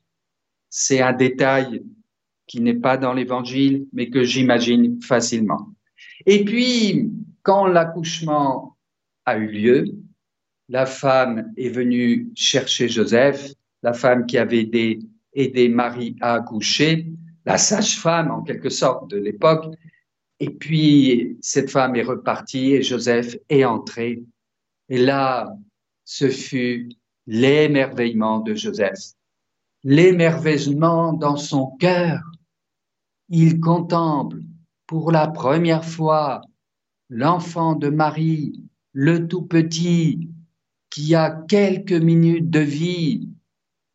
C'est 0.70 1.00
un 1.00 1.12
détail 1.12 1.82
qui 2.46 2.60
n'est 2.60 2.74
pas 2.74 2.96
dans 2.96 3.12
l'évangile, 3.12 3.86
mais 3.92 4.10
que 4.10 4.22
j'imagine 4.22 5.00
facilement. 5.02 5.68
Et 6.26 6.44
puis, 6.44 7.10
quand 7.42 7.66
l'accouchement 7.66 8.76
a 9.24 9.36
eu 9.36 9.48
lieu, 9.48 9.84
la 10.68 10.86
femme 10.86 11.52
est 11.56 11.68
venue 11.68 12.28
chercher 12.34 12.88
Joseph, 12.88 13.52
la 13.82 13.92
femme 13.92 14.26
qui 14.26 14.38
avait 14.38 14.60
aidé, 14.60 14.98
aidé 15.32 15.68
Marie 15.68 16.16
à 16.20 16.34
accoucher, 16.34 17.06
la 17.44 17.58
sage-femme 17.58 18.30
en 18.30 18.42
quelque 18.42 18.70
sorte 18.70 19.10
de 19.10 19.16
l'époque, 19.16 19.66
et 20.38 20.50
puis, 20.50 21.38
cette 21.40 21.70
femme 21.70 21.96
est 21.96 22.02
repartie 22.02 22.72
et 22.72 22.82
Joseph 22.82 23.36
est 23.48 23.64
entré. 23.64 24.22
Et 24.88 24.98
là, 24.98 25.56
ce 26.04 26.28
fut 26.28 26.90
l'émerveillement 27.26 28.40
de 28.40 28.54
Joseph, 28.54 29.14
l'émerveillement 29.82 31.12
dans 31.12 31.36
son 31.36 31.70
cœur. 31.78 32.20
Il 33.28 33.60
contemple 33.60 34.40
pour 34.86 35.10
la 35.10 35.26
première 35.26 35.84
fois 35.84 36.42
l'enfant 37.08 37.74
de 37.74 37.88
Marie, 37.88 38.62
le 38.92 39.26
tout 39.26 39.42
petit, 39.42 40.28
qui 40.90 41.14
a 41.14 41.30
quelques 41.48 41.92
minutes 41.92 42.50
de 42.50 42.60
vie, 42.60 43.28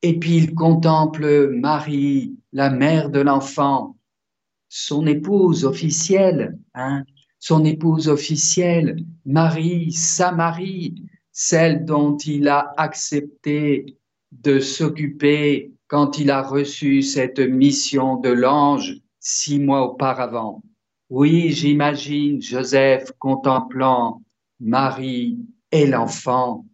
et 0.01 0.19
puis 0.19 0.37
il 0.37 0.53
contemple 0.55 1.49
Marie, 1.49 2.35
la 2.51 2.69
mère 2.69 3.09
de 3.09 3.19
l'enfant, 3.19 3.95
son 4.73 5.05
épouse 5.05 5.65
officielle, 5.65 6.57
hein, 6.75 7.03
son 7.39 7.65
épouse 7.65 8.07
officielle, 8.07 9.03
Marie, 9.25 9.91
sa 9.91 10.31
Marie, 10.31 10.95
celle 11.33 11.83
dont 11.83 12.15
il 12.15 12.47
a 12.47 12.73
accepté 12.77 13.97
de 14.31 14.61
s'occuper 14.61 15.73
quand 15.87 16.19
il 16.19 16.31
a 16.31 16.41
reçu 16.41 17.01
cette 17.01 17.39
mission 17.39 18.15
de 18.15 18.29
l'ange 18.29 18.95
six 19.19 19.59
mois 19.59 19.91
auparavant. 19.91 20.63
Oui, 21.09 21.49
j'imagine 21.49 22.41
Joseph 22.41 23.11
contemplant 23.19 24.21
Marie 24.61 25.37
et 25.73 25.85
l'enfant. 25.85 26.65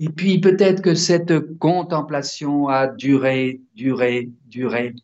Et 0.00 0.08
puis 0.08 0.40
peut-être 0.40 0.82
que 0.82 0.96
cette 0.96 1.56
contemplation 1.58 2.66
a 2.66 2.88
duré, 2.88 3.60
duré, 3.76 4.32
duré 4.46 4.96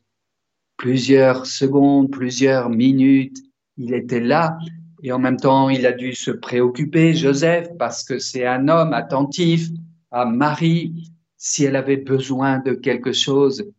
plusieurs 0.80 1.44
secondes, 1.44 2.10
plusieurs 2.10 2.70
minutes. 2.70 3.36
Il 3.76 3.92
était 3.92 4.18
là 4.18 4.56
et 5.02 5.12
en 5.12 5.18
même 5.18 5.36
temps, 5.36 5.68
il 5.68 5.84
a 5.84 5.92
dû 5.92 6.14
se 6.14 6.30
préoccuper, 6.30 7.12
Joseph, 7.12 7.68
parce 7.78 8.02
que 8.02 8.18
c'est 8.18 8.46
un 8.46 8.66
homme 8.66 8.94
attentif 8.94 9.68
à 10.10 10.24
Marie 10.24 11.12
si 11.36 11.64
elle 11.64 11.76
avait 11.76 11.98
besoin 11.98 12.60
de 12.60 12.72
quelque 12.72 13.12
chose. 13.12 13.70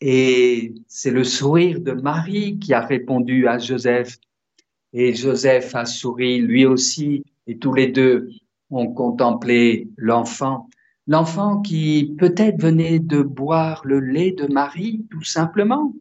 Et 0.00 0.74
c'est 0.88 1.12
le 1.12 1.22
sourire 1.22 1.80
de 1.80 1.92
Marie 1.92 2.58
qui 2.58 2.74
a 2.74 2.80
répondu 2.80 3.46
à 3.46 3.58
Joseph. 3.58 4.18
Et 4.92 5.14
Joseph 5.14 5.72
a 5.76 5.84
souri 5.84 6.40
lui 6.40 6.66
aussi, 6.66 7.22
et 7.46 7.58
tous 7.58 7.72
les 7.72 7.86
deux 7.86 8.30
ont 8.70 8.92
contemplé 8.92 9.88
l'enfant. 9.96 10.68
L'enfant 11.06 11.60
qui 11.60 12.16
peut-être 12.18 12.60
venait 12.60 12.98
de 12.98 13.22
boire 13.22 13.82
le 13.84 14.00
lait 14.00 14.32
de 14.32 14.52
Marie, 14.52 15.06
tout 15.08 15.22
simplement 15.22 15.94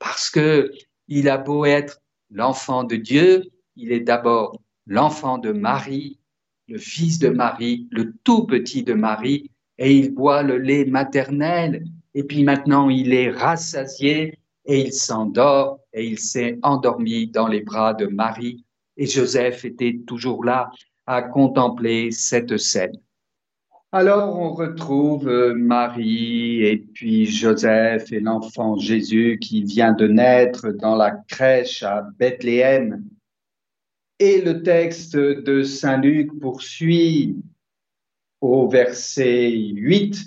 parce 0.00 0.30
que 0.30 0.72
il 1.06 1.28
a 1.28 1.38
beau 1.38 1.64
être 1.64 2.00
l'enfant 2.30 2.82
de 2.82 2.96
Dieu, 2.96 3.44
il 3.76 3.92
est 3.92 4.00
d'abord 4.00 4.60
l'enfant 4.86 5.38
de 5.38 5.52
Marie, 5.52 6.18
le 6.66 6.78
fils 6.78 7.20
de 7.20 7.28
Marie, 7.28 7.86
le 7.92 8.12
tout 8.24 8.46
petit 8.46 8.82
de 8.82 8.94
Marie, 8.94 9.52
et 9.78 9.94
il 9.94 10.12
boit 10.12 10.42
le 10.42 10.58
lait 10.58 10.84
maternel, 10.84 11.84
et 12.14 12.24
puis 12.24 12.42
maintenant 12.42 12.90
il 12.90 13.14
est 13.14 13.30
rassasié, 13.30 14.40
et 14.66 14.80
il 14.80 14.92
s'endort 14.92 15.80
et 15.92 16.06
il 16.06 16.18
s'est 16.18 16.58
endormi 16.62 17.28
dans 17.28 17.48
les 17.48 17.60
bras 17.60 17.94
de 17.94 18.06
Marie 18.06 18.64
et 18.96 19.06
Joseph 19.06 19.64
était 19.64 19.98
toujours 20.06 20.44
là 20.44 20.70
à 21.06 21.22
contempler 21.22 22.10
cette 22.10 22.56
scène. 22.58 22.92
Alors 23.92 24.38
on 24.38 24.54
retrouve 24.54 25.28
euh, 25.28 25.52
Marie 25.52 26.62
et 26.62 26.76
puis 26.76 27.26
Joseph 27.26 28.12
et 28.12 28.20
l'enfant 28.20 28.76
Jésus 28.76 29.38
qui 29.40 29.64
vient 29.64 29.92
de 29.92 30.06
naître 30.06 30.68
dans 30.68 30.94
la 30.94 31.10
crèche 31.10 31.82
à 31.82 32.02
Bethléem. 32.16 33.04
Et 34.20 34.42
le 34.42 34.62
texte 34.62 35.16
de 35.16 35.64
Saint 35.64 35.96
Luc 35.96 36.30
poursuit 36.38 37.34
au 38.40 38.68
verset 38.68 39.50
8. 39.50 40.24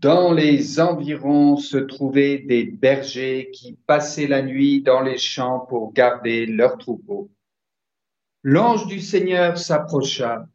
Dans 0.00 0.32
les 0.32 0.78
environs 0.78 1.56
se 1.56 1.78
trouvaient 1.78 2.38
des 2.38 2.66
bergers 2.66 3.50
qui 3.52 3.76
passaient 3.88 4.28
la 4.28 4.42
nuit 4.42 4.80
dans 4.80 5.00
les 5.00 5.18
champs 5.18 5.58
pour 5.58 5.92
garder 5.92 6.46
leurs 6.46 6.78
troupeaux. 6.78 7.32
L'ange 8.44 8.86
du 8.86 9.00
Seigneur 9.00 9.58
s'approcha 9.58 10.46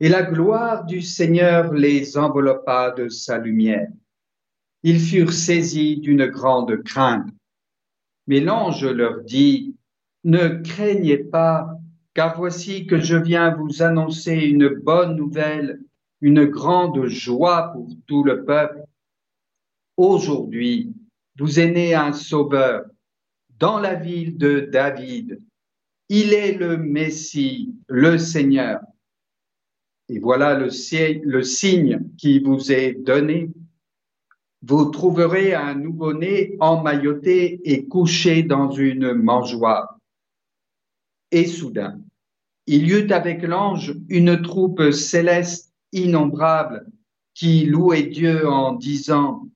et 0.00 0.08
la 0.08 0.22
gloire 0.22 0.86
du 0.86 1.02
Seigneur 1.02 1.74
les 1.74 2.16
enveloppa 2.16 2.90
de 2.92 3.08
sa 3.08 3.36
lumière. 3.36 3.88
Ils 4.82 4.98
furent 4.98 5.32
saisis 5.32 5.98
d'une 5.98 6.26
grande 6.26 6.82
crainte. 6.82 7.28
Mais 8.26 8.40
l'ange 8.40 8.86
leur 8.86 9.22
dit, 9.22 9.76
Ne 10.24 10.62
craignez 10.62 11.18
pas, 11.18 11.78
car 12.14 12.36
voici 12.36 12.86
que 12.86 12.98
je 12.98 13.16
viens 13.16 13.54
vous 13.54 13.82
annoncer 13.82 14.36
une 14.36 14.68
bonne 14.68 15.16
nouvelle, 15.16 15.80
une 16.22 16.46
grande 16.46 17.06
joie 17.06 17.70
pour 17.72 17.88
tout 18.06 18.24
le 18.24 18.44
peuple. 18.44 18.82
Aujourd'hui, 19.98 20.94
vous 21.38 21.60
est 21.60 21.70
né 21.70 21.94
un 21.94 22.12
sauveur 22.12 22.84
dans 23.58 23.78
la 23.78 23.94
ville 23.94 24.38
de 24.38 24.60
David. 24.60 25.38
Il 26.08 26.32
est 26.32 26.52
le 26.52 26.78
Messie, 26.78 27.74
le 27.86 28.16
Seigneur. 28.16 28.80
Et 30.12 30.18
voilà 30.18 30.58
le, 30.58 30.70
signe 31.42 32.00
qui 32.18 32.40
vous 32.40 32.72
est 32.72 32.94
donné. 32.94 33.48
Vous 34.60 34.86
trouverez 34.86 35.54
un 35.54 35.76
nouveau-né 35.76 36.56
emmailloté 36.58 37.60
et 37.64 37.86
couché 37.86 38.42
dans 38.42 38.72
une 38.72 39.14
mangeoire. 39.14 39.98
Et 41.30 41.46
soudain, 41.46 42.00
il 42.66 42.88
y 42.88 42.92
eut 42.92 43.12
avec 43.12 43.42
l'ange 43.42 43.94
une 44.08 44.42
troupe 44.42 44.90
céleste 44.90 45.72
innombrable 45.92 46.86
qui 47.32 47.66
louait 47.66 48.02
Dieu 48.02 48.48
en 48.48 48.72
disant 48.72 49.46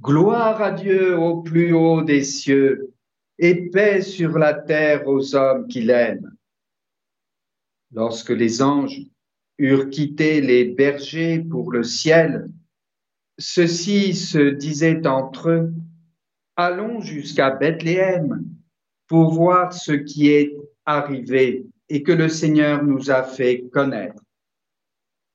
Gloire 0.00 0.62
à 0.62 0.70
Dieu 0.70 1.18
au 1.18 1.42
plus 1.42 1.72
haut 1.72 2.02
des 2.02 2.22
cieux 2.22 2.94
et 3.36 3.68
paix 3.68 4.00
sur 4.00 4.38
la 4.38 4.54
terre 4.54 5.08
aux 5.08 5.34
hommes 5.34 5.66
qui 5.66 5.80
l'aiment. 5.80 6.37
Lorsque 7.92 8.30
les 8.30 8.62
anges 8.62 9.00
eurent 9.58 9.90
quitté 9.90 10.40
les 10.40 10.64
bergers 10.66 11.40
pour 11.40 11.72
le 11.72 11.82
ciel, 11.82 12.50
ceux-ci 13.38 14.14
se 14.14 14.50
disaient 14.50 15.06
entre 15.06 15.50
eux, 15.50 15.72
Allons 16.60 17.00
jusqu'à 17.00 17.50
Bethléem 17.50 18.44
pour 19.06 19.32
voir 19.32 19.72
ce 19.72 19.92
qui 19.92 20.28
est 20.28 20.56
arrivé 20.84 21.64
et 21.88 22.02
que 22.02 22.10
le 22.10 22.28
Seigneur 22.28 22.82
nous 22.82 23.12
a 23.12 23.22
fait 23.22 23.68
connaître. 23.72 24.20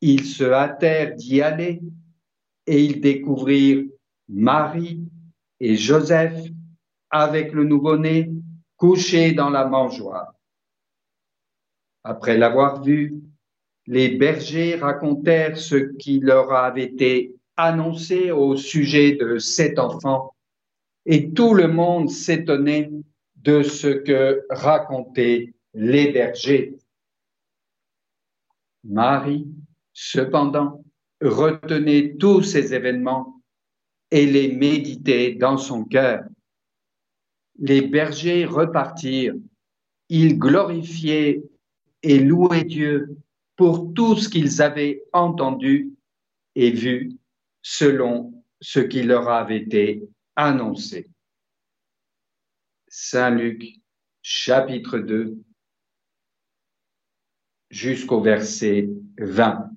Ils 0.01 0.25
se 0.25 0.43
hâtèrent 0.43 1.15
d'y 1.15 1.41
aller 1.41 1.81
et 2.67 2.83
ils 2.83 2.99
découvrirent 2.99 3.85
Marie 4.27 4.99
et 5.61 5.77
Joseph 5.77 6.37
avec 7.09 7.53
le 7.53 7.63
nouveau-né 7.63 8.29
couché 8.75 9.31
dans 9.31 9.49
la 9.49 9.65
mangeoire. 9.65 10.33
Après 12.03 12.37
l'avoir 12.37 12.83
vu, 12.83 13.15
les 13.87 14.09
bergers 14.09 14.75
racontèrent 14.75 15.57
ce 15.57 15.75
qui 15.75 16.19
leur 16.19 16.51
avait 16.51 16.83
été 16.83 17.35
annoncé 17.55 18.31
au 18.31 18.55
sujet 18.55 19.13
de 19.13 19.37
cet 19.37 19.79
enfant, 19.79 20.33
et 21.05 21.31
tout 21.31 21.53
le 21.53 21.67
monde 21.67 22.09
s'étonnait 22.09 22.89
de 23.35 23.61
ce 23.61 23.87
que 23.87 24.45
racontaient 24.49 25.53
les 25.73 26.11
bergers. 26.11 26.77
Marie, 28.83 29.47
cependant, 29.93 30.83
retenait 31.21 32.15
tous 32.19 32.41
ces 32.43 32.73
événements 32.73 33.41
et 34.11 34.25
les 34.25 34.51
méditait 34.51 35.33
dans 35.33 35.57
son 35.57 35.85
cœur. 35.85 36.23
Les 37.59 37.81
bergers 37.81 38.45
repartirent, 38.45 39.35
ils 40.09 40.37
glorifiaient 40.37 41.43
et 42.03 42.19
louaient 42.19 42.65
Dieu 42.65 43.17
pour 43.55 43.93
tout 43.93 44.15
ce 44.15 44.29
qu'ils 44.29 44.61
avaient 44.61 45.03
entendu 45.13 45.93
et 46.55 46.71
vu 46.71 47.13
selon 47.61 48.33
ce 48.61 48.79
qui 48.79 49.03
leur 49.03 49.29
avait 49.29 49.57
été 49.57 50.03
annoncé. 50.35 51.09
Saint 52.87 53.31
Luc, 53.31 53.63
chapitre 54.21 54.99
2, 54.99 55.37
jusqu'au 57.69 58.21
verset 58.21 58.89
20. 59.17 59.69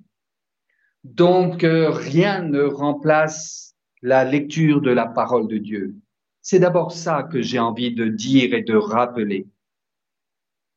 Donc, 1.03 1.63
euh, 1.63 1.89
rien 1.89 2.43
ne 2.43 2.61
remplace 2.61 3.75
la 4.01 4.23
lecture 4.23 4.81
de 4.81 4.91
la 4.91 5.07
parole 5.07 5.47
de 5.47 5.57
Dieu. 5.57 5.95
C'est 6.41 6.59
d'abord 6.59 6.91
ça 6.91 7.23
que 7.23 7.41
j'ai 7.41 7.59
envie 7.59 7.93
de 7.93 8.07
dire 8.07 8.53
et 8.53 8.61
de 8.61 8.75
rappeler. 8.75 9.47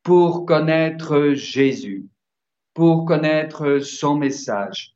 Pour 0.03 0.45
connaître 0.45 1.33
Jésus, 1.33 2.05
pour 2.73 3.05
connaître 3.05 3.79
son 3.79 4.15
message, 4.15 4.95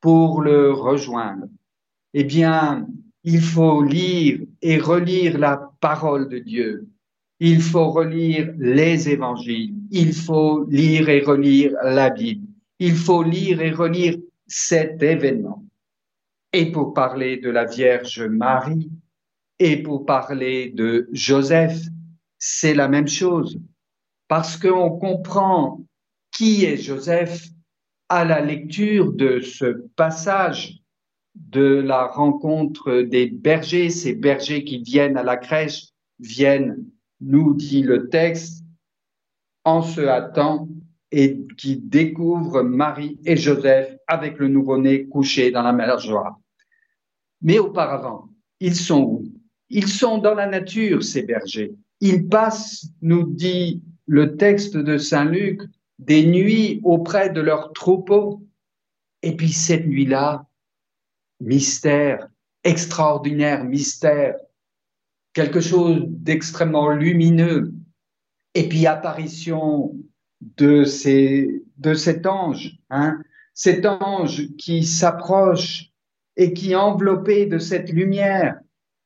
pour 0.00 0.40
le 0.40 0.72
rejoindre, 0.72 1.46
eh 2.14 2.24
bien, 2.24 2.86
il 3.24 3.40
faut 3.40 3.82
lire 3.82 4.40
et 4.60 4.78
relire 4.78 5.38
la 5.38 5.70
parole 5.80 6.28
de 6.28 6.38
Dieu. 6.38 6.88
Il 7.38 7.62
faut 7.62 7.90
relire 7.90 8.52
les 8.58 9.08
évangiles. 9.08 9.74
Il 9.90 10.12
faut 10.12 10.64
lire 10.64 11.08
et 11.08 11.20
relire 11.20 11.72
la 11.82 12.10
Bible. 12.10 12.46
Il 12.78 12.94
faut 12.94 13.22
lire 13.22 13.60
et 13.60 13.70
relire 13.70 14.16
cet 14.46 15.02
événement. 15.02 15.64
Et 16.52 16.70
pour 16.70 16.94
parler 16.94 17.38
de 17.38 17.48
la 17.48 17.64
Vierge 17.64 18.22
Marie 18.22 18.90
et 19.58 19.82
pour 19.82 20.04
parler 20.04 20.70
de 20.70 21.08
Joseph, 21.12 21.80
c'est 22.38 22.74
la 22.74 22.88
même 22.88 23.08
chose. 23.08 23.58
Parce 24.28 24.56
qu'on 24.56 24.90
comprend 24.90 25.80
qui 26.32 26.64
est 26.64 26.76
Joseph 26.76 27.48
à 28.08 28.24
la 28.24 28.40
lecture 28.40 29.12
de 29.12 29.40
ce 29.40 29.86
passage 29.96 30.82
de 31.34 31.80
la 31.80 32.06
rencontre 32.06 33.02
des 33.02 33.26
bergers, 33.26 33.90
ces 33.90 34.14
bergers 34.14 34.64
qui 34.64 34.82
viennent 34.82 35.16
à 35.16 35.22
la 35.22 35.36
crèche, 35.36 35.88
viennent, 36.18 36.84
nous 37.20 37.54
dit 37.54 37.82
le 37.82 38.08
texte, 38.08 38.64
en 39.64 39.82
se 39.82 40.00
hâtant 40.00 40.68
et 41.10 41.38
qui 41.56 41.76
découvrent 41.76 42.62
Marie 42.62 43.18
et 43.24 43.36
Joseph 43.36 43.96
avec 44.06 44.38
le 44.38 44.48
nouveau-né 44.48 45.06
couché 45.06 45.50
dans 45.50 45.62
la 45.62 45.72
mer. 45.72 45.96
Mais 47.42 47.58
auparavant, 47.58 48.28
ils 48.60 48.74
sont 48.74 49.02
où? 49.02 49.24
Ils 49.68 49.88
sont 49.88 50.18
dans 50.18 50.34
la 50.34 50.46
nature, 50.46 51.02
ces 51.02 51.22
bergers. 51.22 51.72
Ils 52.00 52.28
passent, 52.28 52.88
nous 53.00 53.24
dit 53.24 53.82
le 54.06 54.36
texte 54.36 54.76
de 54.76 54.98
Saint 54.98 55.24
Luc, 55.24 55.62
des 55.98 56.26
nuits 56.26 56.80
auprès 56.84 57.30
de 57.30 57.40
leurs 57.40 57.72
troupeaux. 57.72 58.42
Et 59.22 59.36
puis 59.36 59.52
cette 59.52 59.86
nuit-là, 59.86 60.46
mystère, 61.40 62.28
extraordinaire 62.64 63.64
mystère, 63.64 64.36
quelque 65.32 65.60
chose 65.60 66.02
d'extrêmement 66.06 66.90
lumineux. 66.90 67.72
Et 68.54 68.68
puis 68.68 68.86
apparition 68.86 69.96
de, 70.40 70.84
ces, 70.84 71.62
de 71.78 71.94
cet 71.94 72.26
ange, 72.26 72.78
hein, 72.90 73.18
cet 73.54 73.86
ange 73.86 74.48
qui 74.56 74.84
s'approche 74.84 75.90
et 76.36 76.52
qui 76.52 76.74
enveloppé 76.74 77.46
de 77.46 77.58
cette 77.58 77.90
lumière. 77.90 78.58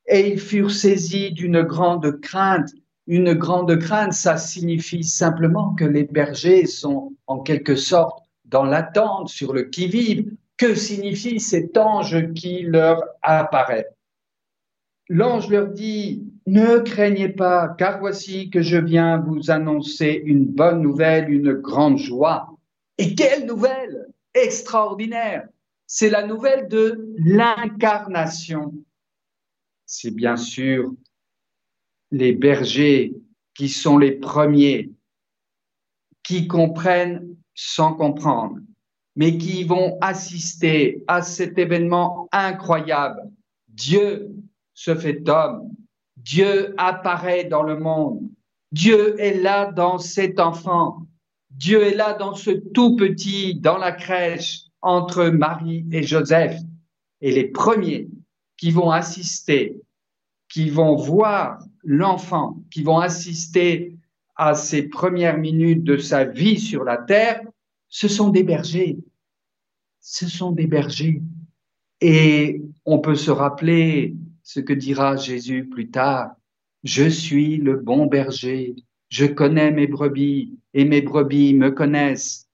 Et 0.09 0.33
ils 0.33 0.41
furent 0.41 0.71
saisis 0.71 1.33
d'une 1.33 1.63
grande 1.63 2.21
crainte 2.21 2.71
une 3.07 3.35
grande 3.35 3.79
crainte, 3.79 4.13
ça 4.13 4.37
signifie 4.37 5.05
simplement 5.05 5.75
que 5.75 5.85
les 5.85 6.05
bergers 6.05 6.67
sont 6.67 7.13
en 7.27 7.41
quelque 7.41 7.77
sorte 7.77 8.25
dans 8.45 8.65
l'attente, 8.65 9.29
sur 9.29 9.53
le 9.53 9.65
qui-vive. 9.65 10.33
Que 10.57 10.75
signifie 10.75 11.39
cet 11.39 11.77
ange 11.77 12.33
qui 12.33 12.63
leur 12.63 13.03
apparaît 13.21 13.89
L'ange 15.09 15.51
leur 15.51 15.69
dit, 15.69 16.25
ne 16.47 16.79
craignez 16.79 17.29
pas, 17.29 17.69
car 17.79 18.01
voici 18.01 18.51
que 18.51 18.63
je 18.63 18.79
viens 18.79 19.19
vous 19.19 19.51
annoncer 19.51 20.23
une 20.25 20.47
bonne 20.47 20.81
nouvelle, 20.81 21.31
une 21.31 21.53
grande 21.53 21.99
joie. 21.99 22.57
Et 22.99 23.15
quelle 23.15 23.47
nouvelle 23.47 24.07
extraordinaire 24.35 25.47
C'est 25.87 26.11
la 26.11 26.27
nouvelle 26.27 26.69
de 26.69 27.15
l'incarnation. 27.19 28.75
c'est 29.85 30.11
bien 30.11 30.37
sûr 30.37 30.93
les 32.11 32.33
bergers 32.33 33.15
qui 33.55 33.69
sont 33.69 33.99
les 33.99 34.13
premiers, 34.13 34.91
qui 36.23 36.47
comprennent 36.47 37.37
sans 37.55 37.95
comprendre, 37.95 38.59
mais 39.15 39.39
qui 39.39 39.65
vont 39.65 39.97
assister 40.01 41.03
à 41.07 41.23
cet 41.23 41.59
événement 41.59 42.29
incroyable. 42.33 43.23
Dieu 43.69 44.31
se 44.75 44.95
fait 44.95 45.27
homme, 45.29 45.71
Dieu 46.17 46.75
apparaît 46.77 47.45
dans 47.45 47.63
le 47.63 47.79
monde, 47.79 48.29
Dieu 48.73 49.19
est 49.21 49.41
là 49.41 49.73
dans 49.73 49.99
cet 49.99 50.39
enfant, 50.39 51.07
Dieu 51.51 51.83
est 51.83 51.95
là 51.95 52.13
dans 52.13 52.35
ce 52.35 52.51
tout 52.51 52.97
petit, 52.97 53.55
dans 53.55 53.79
la 53.79 53.93
crèche 53.93 54.65
entre 54.83 55.27
Marie 55.27 55.87
et 55.91 56.03
Joseph. 56.03 56.59
Et 57.23 57.33
les 57.33 57.49
premiers 57.49 58.09
qui 58.59 58.71
vont 58.71 58.91
assister, 58.91 59.81
qui 60.49 60.71
vont 60.71 60.97
voir 60.97 61.59
l'enfant, 61.83 62.63
qui 62.71 62.83
vont 62.83 62.99
assister 62.99 63.97
à 64.37 64.55
ces 64.55 64.85
premières 64.89 65.39
minutes 65.39 65.85
de 65.85 65.97
sa 65.97 66.25
vie 66.25 66.61
sur 66.61 66.85
la 66.85 66.99
terre, 66.99 67.43
ce 67.89 68.09
sont 68.09 68.31
des 68.31 68.43
bergers. 68.43 68.99
Ce 70.01 70.29
sont 70.29 70.53
des 70.53 70.67
bergers. 70.67 71.23
Et 72.01 72.63
on 72.85 72.99
peut 72.99 73.15
se 73.15 73.31
rappeler 73.31 74.15
ce 74.43 74.61
que 74.61 74.73
dira 74.73 75.17
Jésus 75.17 75.67
plus 75.69 75.91
tard. 75.91 76.33
Je 76.85 77.09
suis 77.09 77.57
le 77.57 77.77
bon 77.77 78.07
berger. 78.07 78.77
Je 79.09 79.27
connais 79.27 79.71
mes 79.71 79.87
brebis 79.87 80.59
et 80.75 80.85
mes 80.85 81.01
brebis 81.01 81.55
me 81.55 81.71
connaissent. 81.71 82.47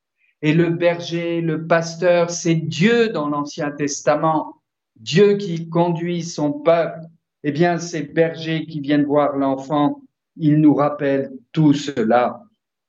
Et 0.43 0.53
le 0.53 0.71
berger, 0.71 1.41
le 1.41 1.67
pasteur, 1.67 2.31
c'est 2.31 2.55
Dieu 2.55 3.11
dans 3.11 3.29
l'Ancien 3.29 3.71
Testament. 3.71 4.63
Dieu 4.97 5.37
qui 5.37 5.69
conduit 5.69 6.23
son 6.23 6.53
peuple. 6.53 7.01
Eh 7.45 7.53
bien, 7.53 7.79
ces 7.79 8.03
bergers 8.03 8.67
qui 8.67 8.81
viennent 8.81 9.05
voir 9.05 9.37
l'enfant, 9.37 10.03
ils 10.37 10.61
nous 10.61 10.75
rappellent 10.75 11.33
tout 11.53 11.75
cela. 11.75 12.45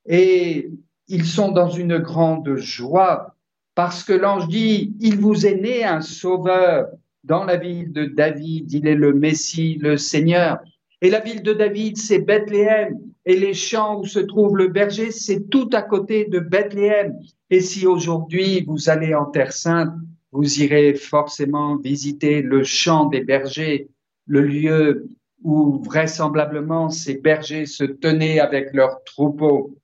Et 0.06 0.70
ils 1.08 1.26
sont 1.26 1.52
dans 1.52 1.70
une 1.70 1.98
grande 1.98 2.56
joie 2.58 3.36
parce 3.76 4.04
que 4.04 4.14
l'ange 4.14 4.48
dit, 4.48 4.94
il 5.00 5.18
vous 5.18 5.46
est 5.46 5.56
né 5.56 5.84
un 5.84 6.02
sauveur 6.02 6.88
dans 7.24 7.44
la 7.46 7.58
ville 7.58 7.92
de 7.92 8.06
David, 8.06 8.72
il 8.72 8.88
est 8.88 8.96
le 8.96 9.14
Messie, 9.14 9.78
le 9.82 9.98
Seigneur. 9.98 10.60
Et 11.02 11.10
la 11.10 11.20
ville 11.20 11.42
de 11.42 11.54
David, 11.54 11.98
c'est 11.98 12.20
Bethléem. 12.20 13.00
Et 13.26 13.38
les 13.38 13.54
champs 13.54 14.00
où 14.00 14.06
se 14.06 14.20
trouve 14.20 14.58
le 14.58 14.68
berger, 14.68 15.12
c'est 15.12 15.50
tout 15.50 15.70
à 15.74 15.82
côté 15.82 16.26
de 16.26 16.40
Bethléem. 16.40 17.18
Et 17.50 17.62
si 17.62 17.88
aujourd'hui 17.88 18.64
vous 18.68 18.90
allez 18.90 19.16
en 19.16 19.26
Terre 19.26 19.54
Sainte, 19.54 19.94
vous 20.32 20.62
irez 20.62 20.94
forcément 20.96 21.78
visiter 21.78 22.42
le 22.42 22.64
champ 22.64 23.06
des 23.06 23.22
bergers, 23.22 23.88
le 24.26 24.42
lieu 24.42 25.08
où 25.44 25.84
vraisemblablement 25.84 26.90
ces 26.90 27.16
bergers 27.16 27.66
se 27.66 27.84
tenaient 27.84 28.40
avec 28.40 28.74
leurs 28.74 29.04
troupeaux. 29.04 29.78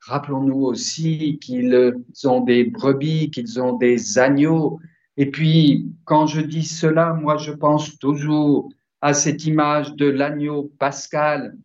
Rappelons-nous 0.00 0.62
aussi 0.62 1.38
qu'ils 1.40 1.92
ont 2.24 2.40
des 2.40 2.64
brebis, 2.64 3.30
qu'ils 3.30 3.60
ont 3.60 3.76
des 3.76 4.18
agneaux. 4.18 4.78
Et 5.16 5.30
puis, 5.30 5.86
quand 6.04 6.26
je 6.26 6.40
dis 6.40 6.64
cela, 6.64 7.14
moi, 7.14 7.36
je 7.36 7.52
pense 7.52 7.98
toujours 7.98 8.70
à 9.00 9.14
cette 9.14 9.44
image 9.46 9.94
de 9.94 10.06
l'agneau 10.06 10.70
pascal, 10.78 11.56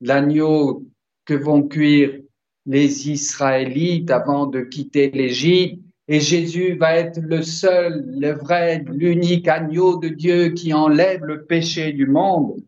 l'agneau 0.00 0.86
que 1.24 1.34
vont 1.34 1.62
cuire 1.62 2.20
les 2.66 3.10
Israélites 3.10 4.10
avant 4.10 4.46
de 4.46 4.60
quitter 4.60 5.10
l'Égypte. 5.10 5.82
Et 6.10 6.20
Jésus 6.20 6.74
va 6.74 6.96
être 6.96 7.20
le 7.20 7.40
seul, 7.40 8.04
le 8.18 8.32
vrai, 8.32 8.84
l'unique 8.86 9.48
agneau 9.48 9.96
de 9.96 10.08
Dieu 10.08 10.50
qui 10.50 10.74
enlève 10.74 11.24
le 11.24 11.46
péché 11.46 11.92
du 11.92 12.06
monde 12.06 12.60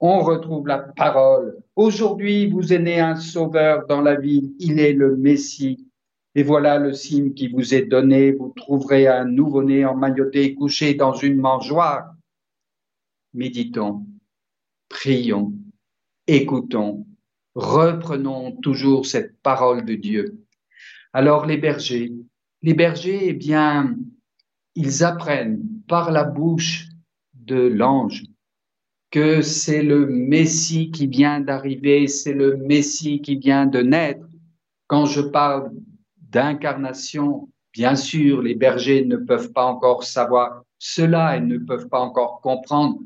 on 0.00 0.20
retrouve 0.20 0.66
la 0.66 0.78
parole. 0.78 1.62
Aujourd'hui, 1.76 2.48
vous 2.48 2.72
est 2.72 2.78
né 2.78 3.00
un 3.00 3.16
sauveur 3.16 3.86
dans 3.86 4.00
la 4.00 4.16
ville, 4.16 4.54
il 4.58 4.80
est 4.80 4.94
le 4.94 5.16
Messie. 5.16 5.86
Et 6.34 6.42
voilà 6.42 6.78
le 6.78 6.94
signe 6.94 7.34
qui 7.34 7.48
vous 7.48 7.74
est 7.74 7.86
donné, 7.86 8.32
vous 8.32 8.52
trouverez 8.56 9.08
un 9.08 9.24
nouveau-né 9.24 9.84
emmailloté 9.84 10.54
couché 10.54 10.94
dans 10.94 11.12
une 11.12 11.36
mangeoire. 11.36 12.14
Méditons, 13.34 14.06
prions, 14.88 15.52
écoutons, 16.26 17.06
reprenons 17.54 18.52
toujours 18.52 19.06
cette 19.06 19.40
parole 19.42 19.84
de 19.84 19.96
Dieu. 19.96 20.44
Alors 21.12 21.46
les 21.46 21.56
bergers, 21.58 22.12
les 22.62 22.74
bergers, 22.74 23.28
eh 23.28 23.32
bien, 23.32 23.96
ils 24.74 25.02
apprennent 25.02 25.62
par 25.88 26.10
la 26.10 26.24
bouche 26.24 26.88
de 27.34 27.56
l'ange 27.56 28.24
que 29.10 29.42
c'est 29.42 29.82
le 29.82 30.06
Messie 30.06 30.90
qui 30.90 31.06
vient 31.08 31.40
d'arriver, 31.40 32.06
c'est 32.06 32.32
le 32.32 32.56
Messie 32.56 33.20
qui 33.20 33.36
vient 33.36 33.66
de 33.66 33.80
naître. 33.80 34.26
Quand 34.86 35.06
je 35.06 35.20
parle 35.20 35.72
d'incarnation, 36.16 37.48
bien 37.72 37.96
sûr, 37.96 38.40
les 38.40 38.54
bergers 38.54 39.04
ne 39.04 39.16
peuvent 39.16 39.52
pas 39.52 39.64
encore 39.64 40.04
savoir 40.04 40.62
cela 40.78 41.36
et 41.36 41.40
ne 41.40 41.58
peuvent 41.58 41.88
pas 41.88 42.00
encore 42.00 42.40
comprendre 42.40 43.00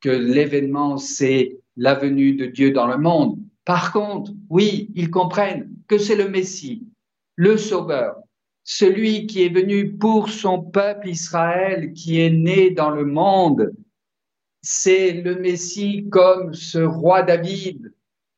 que 0.00 0.08
l'événement, 0.10 0.98
c'est 0.98 1.58
la 1.76 1.94
venue 1.94 2.34
de 2.34 2.46
Dieu 2.46 2.72
dans 2.72 2.86
le 2.88 2.98
monde. 2.98 3.38
Par 3.64 3.92
contre, 3.92 4.32
oui, 4.50 4.90
ils 4.94 5.10
comprennent 5.10 5.70
que 5.86 5.98
c'est 5.98 6.16
le 6.16 6.28
Messie, 6.28 6.86
le 7.36 7.56
Sauveur, 7.56 8.16
celui 8.66 9.28
qui 9.28 9.44
est 9.44 9.54
venu 9.54 9.92
pour 9.92 10.28
son 10.28 10.60
peuple 10.60 11.08
Israël, 11.08 11.92
qui 11.92 12.20
est 12.20 12.30
né 12.30 12.70
dans 12.72 12.90
le 12.90 13.04
monde, 13.04 13.72
c'est 14.60 15.12
le 15.12 15.36
Messie 15.36 16.08
comme 16.10 16.52
ce 16.52 16.80
roi 16.80 17.22
David. 17.22 17.94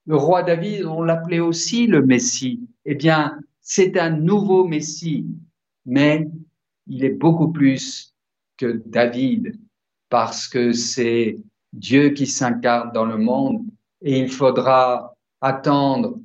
Le 0.06 0.16
roi 0.16 0.42
David, 0.42 0.84
on 0.84 1.02
l'appelait 1.02 1.40
aussi 1.40 1.86
le 1.86 2.04
Messie. 2.04 2.60
Eh 2.84 2.94
bien, 2.94 3.38
c'est 3.62 3.98
un 3.98 4.10
nouveau 4.10 4.64
Messie, 4.68 5.26
mais 5.86 6.28
il 6.86 7.04
est 7.04 7.10
beaucoup 7.14 7.50
plus 7.50 8.14
que 8.58 8.82
David 8.84 9.58
parce 10.10 10.46
que 10.46 10.72
c'est 10.72 11.38
Dieu 11.72 12.10
qui 12.10 12.26
s'incarne 12.26 12.92
dans 12.92 13.06
le 13.06 13.16
monde 13.16 13.64
et 14.02 14.18
il 14.20 14.28
faudra 14.28 15.14
attendre 15.40 16.18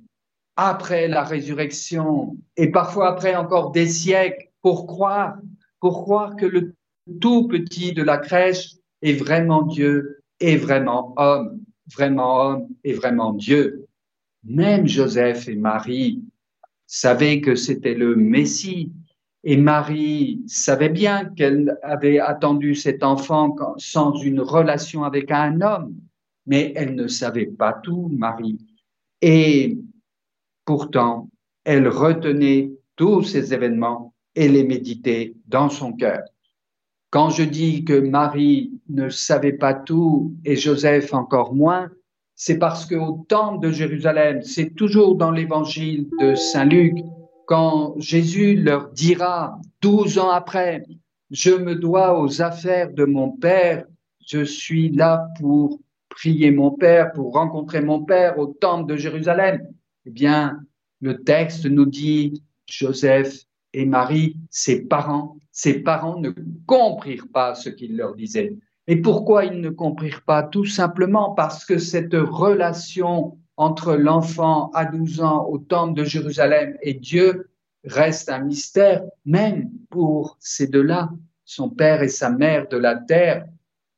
après 0.55 1.07
la 1.07 1.23
résurrection 1.23 2.37
et 2.57 2.71
parfois 2.71 3.09
après 3.09 3.35
encore 3.35 3.71
des 3.71 3.87
siècles 3.87 4.49
pour 4.61 4.87
croire, 4.87 5.37
pour 5.79 6.03
croire 6.03 6.35
que 6.35 6.45
le 6.45 6.75
tout 7.19 7.47
petit 7.47 7.93
de 7.93 8.03
la 8.03 8.17
crèche 8.17 8.75
est 9.01 9.13
vraiment 9.13 9.63
Dieu, 9.63 10.21
est 10.39 10.57
vraiment 10.57 11.13
homme, 11.17 11.59
vraiment 11.93 12.41
homme 12.41 12.67
et 12.83 12.93
vraiment 12.93 13.33
Dieu. 13.33 13.87
Même 14.43 14.87
Joseph 14.87 15.47
et 15.47 15.55
Marie 15.55 16.23
savaient 16.85 17.41
que 17.41 17.55
c'était 17.55 17.95
le 17.95 18.15
Messie. 18.15 18.91
Et 19.45 19.57
Marie 19.57 20.41
savait 20.47 20.89
bien 20.89 21.25
qu'elle 21.25 21.77
avait 21.81 22.19
attendu 22.19 22.75
cet 22.75 23.03
enfant 23.03 23.55
sans 23.77 24.13
une 24.15 24.39
relation 24.39 25.03
avec 25.03 25.31
un 25.31 25.59
homme, 25.59 25.95
mais 26.45 26.71
elle 26.77 26.95
ne 26.95 27.07
savait 27.07 27.47
pas 27.47 27.73
tout, 27.73 28.09
Marie. 28.13 28.57
Et 29.21 29.77
pourtant, 30.65 31.29
elle 31.63 31.87
retenait 31.87 32.71
tous 32.95 33.23
ces 33.23 33.53
événements 33.53 34.13
et 34.35 34.47
les 34.47 34.63
méditait 34.63 35.35
dans 35.47 35.69
son 35.69 35.93
cœur. 35.93 36.21
Quand 37.09 37.29
je 37.29 37.43
dis 37.43 37.85
que 37.85 37.99
Marie 37.99 38.71
ne 38.89 39.09
savait 39.09 39.53
pas 39.53 39.73
tout 39.73 40.33
et 40.45 40.55
Joseph 40.55 41.13
encore 41.13 41.53
moins, 41.53 41.89
c'est 42.35 42.57
parce 42.57 42.85
qu'au 42.85 43.25
temple 43.29 43.67
de 43.67 43.71
Jérusalem, 43.71 44.41
c'est 44.41 44.73
toujours 44.75 45.15
dans 45.15 45.29
l'évangile 45.29 46.09
de 46.19 46.33
Saint 46.33 46.65
Luc, 46.65 46.97
quand 47.45 47.93
Jésus 47.99 48.55
leur 48.55 48.89
dira, 48.89 49.59
douze 49.81 50.17
ans 50.17 50.31
après, 50.31 50.85
je 51.29 51.51
me 51.51 51.75
dois 51.75 52.19
aux 52.19 52.41
affaires 52.41 52.91
de 52.91 53.05
mon 53.05 53.29
Père, 53.31 53.85
je 54.25 54.43
suis 54.43 54.89
là 54.89 55.27
pour 55.39 55.79
prier 56.09 56.51
mon 56.51 56.71
Père, 56.71 57.11
pour 57.11 57.33
rencontrer 57.33 57.81
mon 57.81 58.03
Père 58.03 58.39
au 58.39 58.47
temple 58.47 58.91
de 58.91 58.95
Jérusalem. 58.95 59.67
Eh 60.05 60.11
bien, 60.11 60.59
le 61.01 61.23
texte 61.23 61.65
nous 61.65 61.85
dit, 61.85 62.43
Joseph 62.67 63.43
et 63.73 63.85
Marie, 63.85 64.37
ses 64.49 64.85
parents, 64.85 65.37
ses 65.51 65.79
parents 65.79 66.19
ne 66.19 66.31
comprirent 66.65 67.27
pas 67.31 67.55
ce 67.55 67.69
qu'il 67.69 67.97
leur 67.97 68.15
disait. 68.15 68.57
Et 68.87 68.97
pourquoi 68.97 69.45
ils 69.45 69.61
ne 69.61 69.69
comprirent 69.69 70.23
pas? 70.23 70.43
Tout 70.43 70.65
simplement 70.65 71.33
parce 71.33 71.65
que 71.65 71.77
cette 71.77 72.13
relation 72.13 73.37
entre 73.55 73.95
l'enfant 73.95 74.71
à 74.71 74.85
12 74.85 75.21
ans 75.21 75.45
au 75.45 75.57
temple 75.57 75.97
de 75.99 76.03
Jérusalem 76.03 76.75
et 76.81 76.93
Dieu 76.93 77.49
reste 77.85 78.29
un 78.29 78.39
mystère, 78.39 79.03
même 79.25 79.69
pour 79.89 80.37
ces 80.39 80.67
deux-là, 80.67 81.11
son 81.45 81.69
père 81.69 82.01
et 82.01 82.09
sa 82.09 82.29
mère 82.29 82.67
de 82.67 82.77
la 82.77 82.95
terre, 82.95 83.45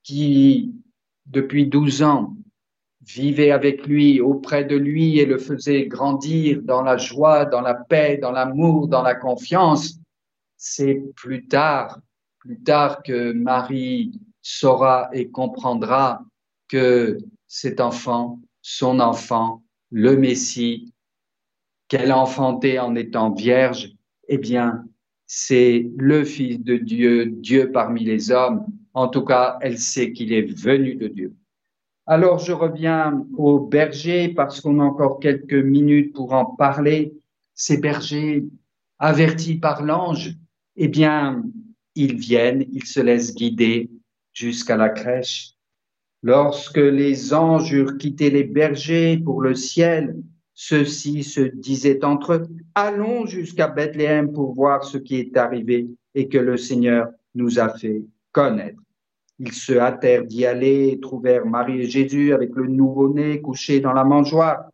qui, 0.04 0.74
depuis 1.26 1.68
12 1.68 2.04
ans, 2.04 2.36
vivaient 3.06 3.52
avec 3.52 3.86
lui, 3.86 4.20
auprès 4.20 4.64
de 4.64 4.76
lui 4.76 5.20
et 5.20 5.26
le 5.26 5.38
faisaient 5.38 5.86
grandir 5.86 6.62
dans 6.64 6.82
la 6.82 6.98
joie, 6.98 7.46
dans 7.46 7.62
la 7.62 7.76
paix, 7.76 8.18
dans 8.18 8.32
l'amour, 8.32 8.88
dans 8.88 9.04
la 9.04 9.16
confiance. 9.16 10.00
C'est 10.58 11.04
plus 11.16 11.48
tard, 11.48 12.00
plus 12.40 12.60
tard 12.62 13.04
que 13.04 13.32
Marie 13.34 14.20
saura 14.42 15.10
et 15.14 15.30
comprendra 15.30 16.24
que 16.68 17.18
cet 17.48 17.80
enfant, 17.80 18.40
son 18.62 19.00
enfant, 19.00 19.64
le 19.92 20.18
Messie, 20.18 20.92
qu'elle 21.88 22.12
a 22.12 22.18
enfanté 22.18 22.80
en 22.80 22.96
étant 22.96 23.32
vierge, 23.32 23.94
eh 24.28 24.40
bien, 24.40 24.84
c'est 25.28 25.88
le 25.98 26.24
Fils 26.24 26.60
de 26.64 26.78
Dieu, 26.78 27.26
Dieu 27.26 27.72
parmi 27.72 28.04
les 28.04 28.32
hommes. 28.32 28.66
En 28.94 29.08
tout 29.08 29.24
cas, 29.24 29.58
elle 29.62 29.78
sait 29.78 30.12
qu'il 30.12 30.34
est 30.34 30.42
venu 30.42 30.96
de 30.96 31.08
Dieu. 31.08 31.36
Alors, 32.08 32.38
je 32.38 32.52
reviens 32.52 33.26
aux 33.36 33.60
bergers 33.60 34.30
parce 34.30 34.62
qu'on 34.62 34.80
a 34.80 34.84
encore 34.84 35.20
quelques 35.20 35.54
minutes 35.54 36.14
pour 36.14 36.34
en 36.34 36.46
parler. 36.46 37.14
Ces 37.56 37.78
bergers, 37.78 38.46
avertis 39.00 39.56
par 39.56 39.84
l'ange, 39.84 40.36
eh 40.76 40.88
bien, 40.88 41.44
ils 41.96 42.16
viennent, 42.16 42.66
ils 42.72 42.86
se 42.86 43.00
laissent 43.00 43.34
guider 43.34 43.90
jusqu'à 44.34 44.78
la 44.78 44.90
crèche. 44.90 45.54
Lorsque 46.22 46.78
les 46.78 47.34
anges 47.34 47.72
eurent 47.72 47.98
quitté 47.98 48.30
les 48.30 48.44
bergers 48.44 49.18
pour 49.18 49.42
le 49.42 49.56
ciel, 49.56 50.16
ceux-ci 50.54 51.24
se 51.24 51.42
disaient 51.42 52.04
entre 52.06 52.34
eux, 52.34 52.48
allons 52.76 53.26
jusqu'à 53.26 53.68
Bethléem 53.68 54.32
pour 54.32 54.54
voir 54.54 54.84
ce 54.84 54.98
qui 54.98 55.16
est 55.16 55.38
arrivé 55.38 55.88
et 56.14 56.28
que 56.28 56.38
le 56.38 56.58
Seigneur 56.58 57.10
nous 57.34 57.60
a 57.60 57.70
fait 57.70 58.04
connaître. 58.32 58.82
Ils 59.40 59.54
se 59.54 59.74
hâtèrent 59.74 60.26
d'y 60.26 60.46
aller 60.46 61.00
trouvèrent 61.02 61.46
Marie 61.46 61.82
et 61.82 61.90
Jésus 61.90 62.34
avec 62.34 62.56
le 62.56 62.68
nouveau-né 62.68 63.42
couché 63.42 63.82
dans 63.82 63.94
la 63.94 64.04
mangeoire. 64.04 64.70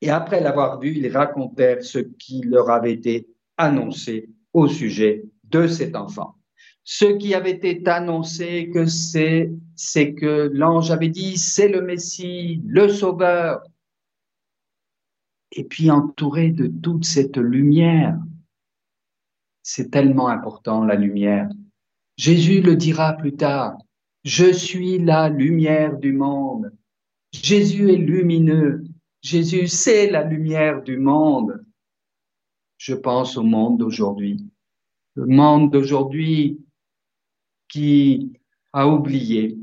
Et 0.00 0.10
après 0.10 0.40
l'avoir 0.40 0.80
vu, 0.80 0.94
ils 0.96 1.14
racontèrent 1.14 1.82
ce 1.84 1.98
qui 1.98 2.42
leur 2.42 2.70
avait 2.70 2.92
été 2.92 3.28
annoncé 3.56 4.28
au 4.52 4.66
sujet 4.66 5.24
de 5.44 5.66
cet 5.66 5.94
enfant. 5.94 6.34
Ce 6.82 7.04
qui 7.04 7.34
avait 7.34 7.50
été 7.50 7.86
annoncé 7.86 8.70
que 8.72 8.86
c'est, 8.86 9.52
c'est 9.76 10.14
que 10.14 10.50
l'ange 10.52 10.90
avait 10.90 11.08
dit, 11.08 11.36
c'est 11.36 11.68
le 11.68 11.82
Messie, 11.82 12.62
le 12.66 12.88
Sauveur. 12.88 13.62
Et 15.52 15.64
puis 15.64 15.90
entouré 15.90 16.50
de 16.50 16.66
toute 16.66 17.04
cette 17.04 17.36
lumière. 17.36 18.18
C'est 19.62 19.90
tellement 19.90 20.28
important, 20.28 20.84
la 20.84 20.94
lumière. 20.94 21.48
Jésus 22.20 22.60
le 22.60 22.76
dira 22.76 23.14
plus 23.14 23.34
tard, 23.34 23.78
je 24.24 24.52
suis 24.52 24.98
la 24.98 25.30
lumière 25.30 25.96
du 25.96 26.12
monde. 26.12 26.70
Jésus 27.32 27.90
est 27.90 27.96
lumineux. 27.96 28.84
Jésus, 29.22 29.68
c'est 29.68 30.10
la 30.10 30.22
lumière 30.22 30.82
du 30.82 30.98
monde. 30.98 31.64
Je 32.76 32.92
pense 32.92 33.38
au 33.38 33.42
monde 33.42 33.78
d'aujourd'hui. 33.78 34.36
Le 35.14 35.24
monde 35.24 35.72
d'aujourd'hui 35.72 36.60
qui 37.68 38.30
a 38.74 38.86
oublié, 38.86 39.56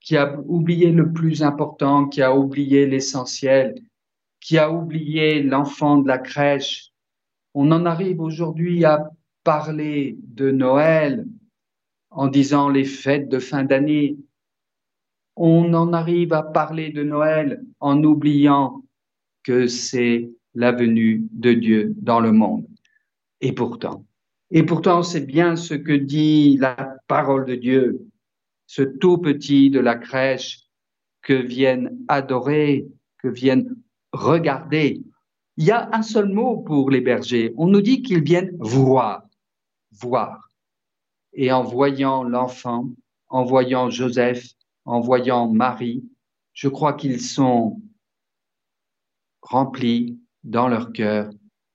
qui 0.00 0.16
a 0.16 0.36
oublié 0.46 0.90
le 0.90 1.12
plus 1.12 1.44
important, 1.44 2.08
qui 2.08 2.22
a 2.22 2.34
oublié 2.34 2.86
l'essentiel, 2.86 3.80
qui 4.40 4.58
a 4.58 4.72
oublié 4.72 5.44
l'enfant 5.44 5.98
de 5.98 6.08
la 6.08 6.18
crèche. 6.18 6.90
On 7.54 7.70
en 7.70 7.86
arrive 7.86 8.20
aujourd'hui 8.20 8.84
à 8.84 9.08
parler 9.44 10.18
de 10.24 10.50
Noël 10.50 11.24
en 12.10 12.28
disant 12.28 12.68
les 12.68 12.84
fêtes 12.84 13.28
de 13.28 13.38
fin 13.38 13.64
d'année. 13.64 14.16
On 15.36 15.72
en 15.74 15.92
arrive 15.92 16.32
à 16.32 16.42
parler 16.42 16.90
de 16.90 17.02
Noël 17.02 17.62
en 17.80 18.02
oubliant 18.02 18.82
que 19.42 19.66
c'est 19.66 20.30
la 20.54 20.72
venue 20.72 21.26
de 21.32 21.52
Dieu 21.52 21.94
dans 21.96 22.20
le 22.20 22.32
monde. 22.32 22.66
Et 23.40 23.52
pourtant, 23.52 24.04
et 24.50 24.64
pourtant, 24.64 25.02
c'est 25.02 25.20
bien 25.20 25.54
ce 25.54 25.74
que 25.74 25.92
dit 25.92 26.56
la 26.58 26.96
parole 27.06 27.46
de 27.46 27.54
Dieu, 27.54 28.06
ce 28.66 28.82
tout 28.82 29.18
petit 29.18 29.70
de 29.70 29.78
la 29.78 29.94
crèche 29.94 30.64
que 31.22 31.34
viennent 31.34 31.96
adorer, 32.08 32.86
que 33.18 33.28
viennent 33.28 33.76
regarder. 34.12 35.02
Il 35.56 35.64
y 35.64 35.70
a 35.70 35.88
un 35.92 36.02
seul 36.02 36.28
mot 36.28 36.56
pour 36.58 36.90
les 36.90 37.00
bergers. 37.00 37.52
On 37.56 37.68
nous 37.68 37.80
dit 37.80 38.02
qu'ils 38.02 38.24
viennent 38.24 38.56
voir, 38.58 39.22
voir. 39.92 40.49
Et 41.32 41.52
en 41.52 41.62
voyant 41.62 42.22
l'enfant, 42.22 42.90
en 43.28 43.44
voyant 43.44 43.90
Joseph, 43.90 44.44
en 44.84 45.00
voyant 45.00 45.48
Marie, 45.48 46.04
je 46.52 46.68
crois 46.68 46.94
qu'ils 46.94 47.20
sont 47.20 47.80
remplis 49.42 50.18
dans 50.44 50.68
leur 50.68 50.92
cœur 50.92 51.30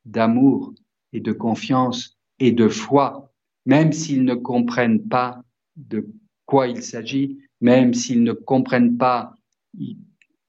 d'amour 0.05 0.73
et 1.13 1.19
de 1.19 1.31
confiance 1.31 2.17
et 2.39 2.51
de 2.51 2.67
foi, 2.67 3.31
même 3.65 3.93
s'ils 3.93 4.23
ne 4.23 4.35
comprennent 4.35 5.07
pas 5.07 5.41
de 5.75 6.07
quoi 6.45 6.67
il 6.67 6.83
s'agit, 6.83 7.39
même 7.61 7.93
s'ils 7.93 8.23
ne 8.23 8.33
comprennent 8.33 8.97
pas 8.97 9.33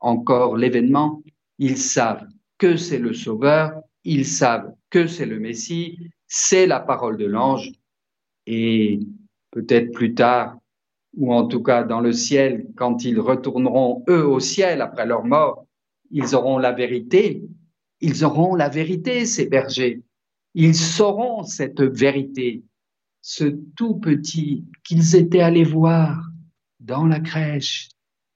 encore 0.00 0.56
l'événement, 0.56 1.22
ils 1.58 1.78
savent 1.78 2.26
que 2.58 2.76
c'est 2.76 2.98
le 2.98 3.14
Sauveur, 3.14 3.72
ils 4.04 4.26
savent 4.26 4.74
que 4.90 5.06
c'est 5.06 5.26
le 5.26 5.38
Messie, 5.38 5.98
c'est 6.26 6.66
la 6.66 6.80
parole 6.80 7.16
de 7.16 7.26
l'ange, 7.26 7.72
et 8.46 9.00
peut-être 9.50 9.92
plus 9.92 10.14
tard, 10.14 10.58
ou 11.16 11.32
en 11.32 11.46
tout 11.46 11.62
cas 11.62 11.82
dans 11.82 12.00
le 12.00 12.12
ciel, 12.12 12.66
quand 12.76 13.04
ils 13.04 13.18
retourneront 13.18 14.04
eux 14.08 14.26
au 14.26 14.40
ciel 14.40 14.80
après 14.82 15.06
leur 15.06 15.24
mort, 15.24 15.66
ils 16.10 16.34
auront 16.34 16.58
la 16.58 16.72
vérité, 16.72 17.42
ils 18.00 18.24
auront 18.24 18.54
la 18.54 18.68
vérité, 18.68 19.24
ces 19.24 19.46
bergers. 19.46 20.02
Ils 20.54 20.74
sauront 20.74 21.42
cette 21.42 21.82
vérité, 21.82 22.62
ce 23.22 23.44
tout 23.76 23.96
petit 23.96 24.64
qu'ils 24.84 25.16
étaient 25.16 25.40
allés 25.40 25.64
voir 25.64 26.30
dans 26.80 27.06
la 27.06 27.20
crèche. 27.20 27.88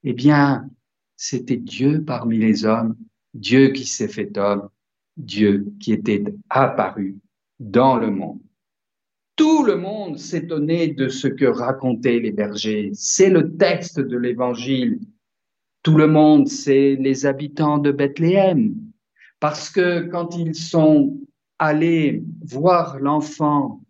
Eh 0.03 0.13
bien, 0.13 0.69
c'était 1.15 1.57
Dieu 1.57 2.03
parmi 2.03 2.37
les 2.37 2.65
hommes, 2.65 2.95
Dieu 3.33 3.69
qui 3.69 3.85
s'est 3.85 4.07
fait 4.07 4.37
homme, 4.37 4.69
Dieu 5.17 5.71
qui 5.79 5.93
était 5.93 6.23
apparu 6.49 7.17
dans 7.59 7.95
le 7.95 8.09
monde. 8.09 8.41
Tout 9.35 9.63
le 9.63 9.77
monde 9.77 10.17
s'étonnait 10.17 10.89
de 10.89 11.07
ce 11.07 11.27
que 11.27 11.45
racontaient 11.45 12.19
les 12.19 12.31
bergers. 12.31 12.91
C'est 12.93 13.29
le 13.29 13.55
texte 13.55 13.99
de 13.99 14.17
l'évangile. 14.17 14.99
Tout 15.83 15.97
le 15.97 16.07
monde, 16.07 16.47
c'est 16.47 16.95
les 16.95 17.25
habitants 17.25 17.77
de 17.77 17.91
Bethléem. 17.91 18.75
Parce 19.39 19.69
que 19.69 20.01
quand 20.01 20.37
ils 20.37 20.53
sont 20.53 21.17
aller 21.61 22.23
voir 22.43 22.99
l'enfant 22.99 23.83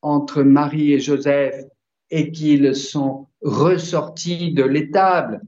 entre 0.00 0.44
Marie 0.44 0.92
et 0.92 1.00
Joseph 1.00 1.56
et 2.10 2.30
qu'ils 2.30 2.76
sont 2.76 3.26
ressortis 3.42 4.52
de 4.52 4.62
l'étable, 4.62 5.42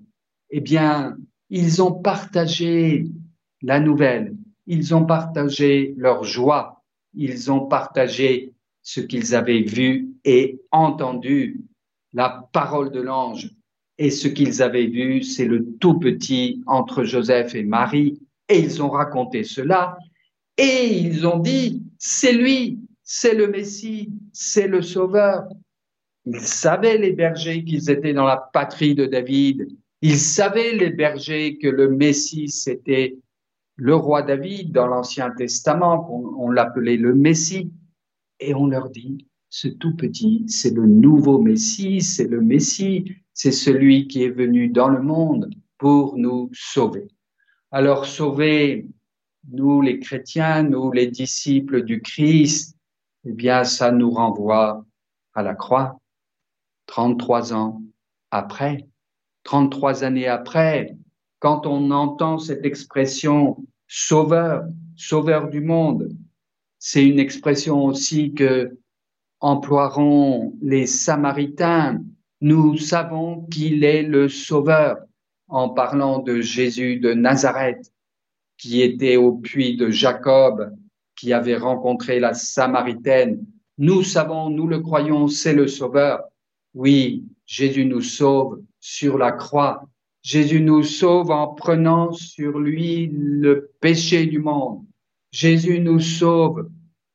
eh 0.51 0.61
bien, 0.61 1.16
ils 1.51 1.81
ont 1.81 1.92
partagé 1.92 3.05
la 3.62 3.79
nouvelle, 3.79 4.35
ils 4.66 4.92
ont 4.92 5.07
partagé 5.07 5.95
leur 5.97 6.25
joie, 6.25 6.83
ils 7.14 7.53
ont 7.53 7.66
partagé 7.66 8.53
ce 8.83 9.01
qu'ils 9.01 9.35
avaient 9.35 9.62
vu 9.62 10.11
et 10.25 10.61
entendu, 10.71 11.61
la 12.12 12.49
parole 12.53 12.90
de 12.90 13.01
l'ange. 13.01 13.51
Et 13.99 14.11
ce 14.11 14.29
qu'ils 14.29 14.62
avaient 14.62 14.87
vu, 14.87 15.23
c'est 15.23 15.45
le 15.45 15.75
tout 15.79 15.99
petit 15.99 16.62
entre 16.66 17.05
Joseph 17.05 17.55
et 17.55 17.62
Marie. 17.62 18.21
Et 18.49 18.59
ils 18.59 18.83
ont 18.83 18.90
raconté 18.90 19.45
cela 19.45 19.97
et 20.57 20.99
ils 20.99 21.27
ont 21.27 21.38
dit, 21.38 21.83
c'est 21.99 22.33
lui, 22.33 22.79
c'est 23.03 23.35
le 23.35 23.49
Messie, 23.49 24.12
c'est 24.33 24.68
le 24.68 24.83
Sauveur. 24.83 25.45
Ils 26.25 26.40
savaient 26.40 26.99
les 26.99 27.12
bergers 27.12 27.64
qu'ils 27.64 27.90
étaient 27.90 28.12
dans 28.12 28.27
la 28.27 28.37
patrie 28.37 28.95
de 28.95 29.07
David. 29.07 29.66
Ils 30.03 30.18
savaient 30.18 30.75
les 30.75 30.90
bergers 30.90 31.59
que 31.59 31.68
le 31.68 31.88
Messie, 31.88 32.49
c'était 32.49 33.16
le 33.77 33.95
roi 33.95 34.23
David 34.23 34.73
dans 34.73 34.87
l'Ancien 34.87 35.31
Testament, 35.31 36.09
on, 36.38 36.51
l'appelait 36.51 36.97
le 36.97 37.14
Messie. 37.14 37.73
Et 38.40 38.55
on 38.55 38.66
leur 38.66 38.90
dit, 38.90 39.27
ce 39.49 39.68
tout 39.68 39.95
petit, 39.97 40.45
c'est 40.49 40.75
le 40.75 40.87
nouveau 40.87 41.38
Messie, 41.38 42.01
c'est 42.01 42.29
le 42.29 42.40
Messie, 42.40 43.16
c'est 43.35 43.53
celui 43.53 44.09
qui 44.09 44.25
est 44.25 44.31
venu 44.31 44.68
dans 44.68 44.88
le 44.88 45.03
monde 45.03 45.51
pour 45.79 46.16
nous 46.16 46.51
sauver. 46.53 47.09
Alors 47.71 48.07
sauver 48.07 48.87
nous 49.51 49.81
les 49.81 49.99
chrétiens, 49.99 50.62
nous 50.62 50.92
les 50.92 51.09
disciples 51.09 51.83
du 51.83 52.01
Christ, 52.01 52.77
eh 53.25 53.33
bien, 53.33 53.64
ça 53.64 53.90
nous 53.90 54.11
renvoie 54.11 54.85
à 55.35 55.42
la 55.42 55.55
croix, 55.55 56.01
33 56.87 57.53
ans 57.53 57.83
après, 58.31 58.87
33 59.45 60.05
années 60.05 60.29
après, 60.29 60.97
quand 61.38 61.66
on 61.66 61.90
entend 61.90 62.38
cette 62.38 62.64
expression 62.64 63.57
sauveur, 63.88 64.64
sauveur 64.97 65.49
du 65.49 65.61
monde, 65.61 66.16
c'est 66.85 67.07
une 67.07 67.21
expression 67.21 67.85
aussi 67.85 68.35
que 68.35 68.77
emploieront 69.38 70.53
les 70.61 70.87
Samaritains. 70.87 72.03
Nous 72.40 72.77
savons 72.77 73.42
qu'il 73.42 73.85
est 73.85 74.03
le 74.03 74.29
sauveur 74.29 74.97
en 75.47 75.68
parlant 75.68 76.18
de 76.18 76.40
Jésus 76.40 76.99
de 76.99 77.14
Nazareth 77.14 77.92
qui 78.59 78.83
était 78.83 79.14
au 79.14 79.35
puits 79.35 79.77
de 79.77 79.90
Jacob, 79.90 80.75
qui 81.14 81.33
avait 81.33 81.57
rencontré 81.57 82.18
la 82.18 82.35
Samaritaine. 82.35 83.47
Nous 83.79 84.03
savons, 84.03 84.51
nous 84.51 84.66
le 84.66 84.81
croyons, 84.81 85.29
c'est 85.29 85.55
le 85.55 85.68
Sauveur. 85.68 86.25
Oui, 86.75 87.23
Jésus 87.47 87.85
nous 87.85 88.03
sauve 88.03 88.61
sur 88.81 89.18
la 89.18 89.31
croix. 89.31 89.85
Jésus 90.23 90.61
nous 90.61 90.83
sauve 90.83 91.31
en 91.31 91.55
prenant 91.55 92.11
sur 92.11 92.59
lui 92.59 93.09
le 93.12 93.71
péché 93.81 94.27
du 94.27 94.40
monde. 94.40 94.85
Jésus 95.33 95.81
nous 95.81 95.99
sauve 95.99 96.71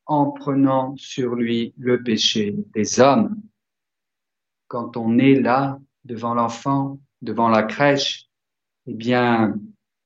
en 0.08 0.32
prenant 0.32 0.96
sur 0.98 1.36
lui 1.36 1.74
le 1.78 2.02
péché 2.02 2.56
des 2.74 3.00
hommes. 3.00 3.40
Quand 4.68 4.98
on 4.98 5.20
est 5.20 5.36
là, 5.36 5.80
devant 6.04 6.34
l'enfant, 6.34 7.00
devant 7.22 7.50
la 7.50 7.64
crèche, 7.64 8.28
eh 8.88 8.94
bien, 8.94 9.56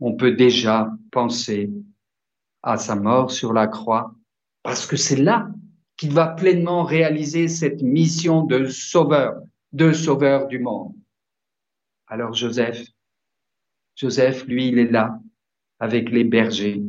on 0.02 0.16
peut 0.16 0.34
déjà 0.34 0.92
penser 1.12 1.72
à 2.64 2.78
sa 2.78 2.96
mort 2.96 3.32
sur 3.32 3.54
la 3.54 3.68
croix, 3.68 4.14
parce 4.62 4.86
que 4.86 4.98
c'est 4.98 5.16
là 5.16 5.50
qu'il 5.96 6.12
va 6.12 6.28
pleinement 6.28 6.84
réaliser 6.84 7.48
cette 7.48 7.82
mission 7.82 8.44
de 8.44 8.66
sauveur, 8.66 9.42
de 9.72 9.94
sauveur 9.94 10.48
du 10.48 10.60
monde. 10.60 10.94
Alors 12.08 12.34
Joseph, 12.34 12.88
Joseph, 13.96 14.46
lui, 14.48 14.68
il 14.68 14.80
est 14.80 14.92
là 14.92 15.20
avec 15.80 16.10
les 16.10 16.24
bergers. 16.24 16.84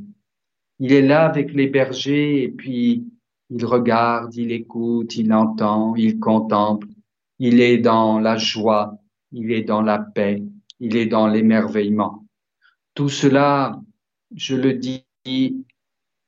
Il 0.78 0.92
est 0.92 1.02
là 1.02 1.26
avec 1.26 1.52
les 1.52 1.68
bergers 1.68 2.42
et 2.42 2.48
puis 2.48 3.06
il 3.50 3.64
regarde, 3.64 4.34
il 4.34 4.52
écoute, 4.52 5.16
il 5.16 5.32
entend, 5.32 5.94
il 5.94 6.18
contemple. 6.18 6.88
Il 7.38 7.60
est 7.60 7.78
dans 7.78 8.18
la 8.18 8.36
joie, 8.36 8.98
il 9.32 9.52
est 9.52 9.62
dans 9.62 9.82
la 9.82 9.98
paix, 9.98 10.42
il 10.80 10.96
est 10.96 11.06
dans 11.06 11.26
l'émerveillement. 11.26 12.24
Tout 12.94 13.08
cela, 13.08 13.80
je 14.34 14.56
le 14.56 14.74
dis 14.74 15.04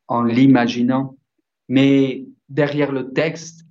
en 0.09 0.23
l'imaginant, 0.23 1.17
mais 1.69 2.27
derrière 2.49 2.93
le 2.93 3.13
texte, 3.13 3.65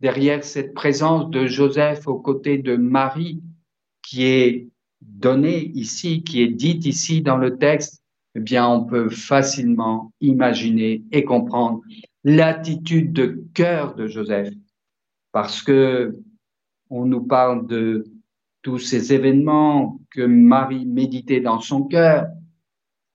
derrière 0.00 0.44
cette 0.44 0.74
présence 0.74 1.30
de 1.30 1.46
Joseph 1.46 2.06
aux 2.06 2.18
côtés 2.18 2.58
de 2.58 2.76
Marie, 2.76 3.42
qui 4.02 4.24
est 4.24 4.68
donnée 5.00 5.70
ici, 5.74 6.22
qui 6.22 6.42
est 6.42 6.48
dite 6.48 6.84
ici 6.86 7.22
dans 7.22 7.36
le 7.36 7.56
texte, 7.58 7.99
eh 8.34 8.40
bien, 8.40 8.68
on 8.68 8.84
peut 8.84 9.08
facilement 9.08 10.12
imaginer 10.20 11.02
et 11.10 11.24
comprendre 11.24 11.80
l'attitude 12.24 13.12
de 13.12 13.44
cœur 13.54 13.94
de 13.94 14.06
Joseph, 14.06 14.52
parce 15.32 15.62
que 15.62 16.16
on 16.90 17.06
nous 17.06 17.22
parle 17.22 17.66
de 17.66 18.04
tous 18.62 18.78
ces 18.78 19.12
événements 19.12 20.00
que 20.10 20.22
Marie 20.22 20.86
méditait 20.86 21.40
dans 21.40 21.60
son 21.60 21.84
cœur, 21.84 22.26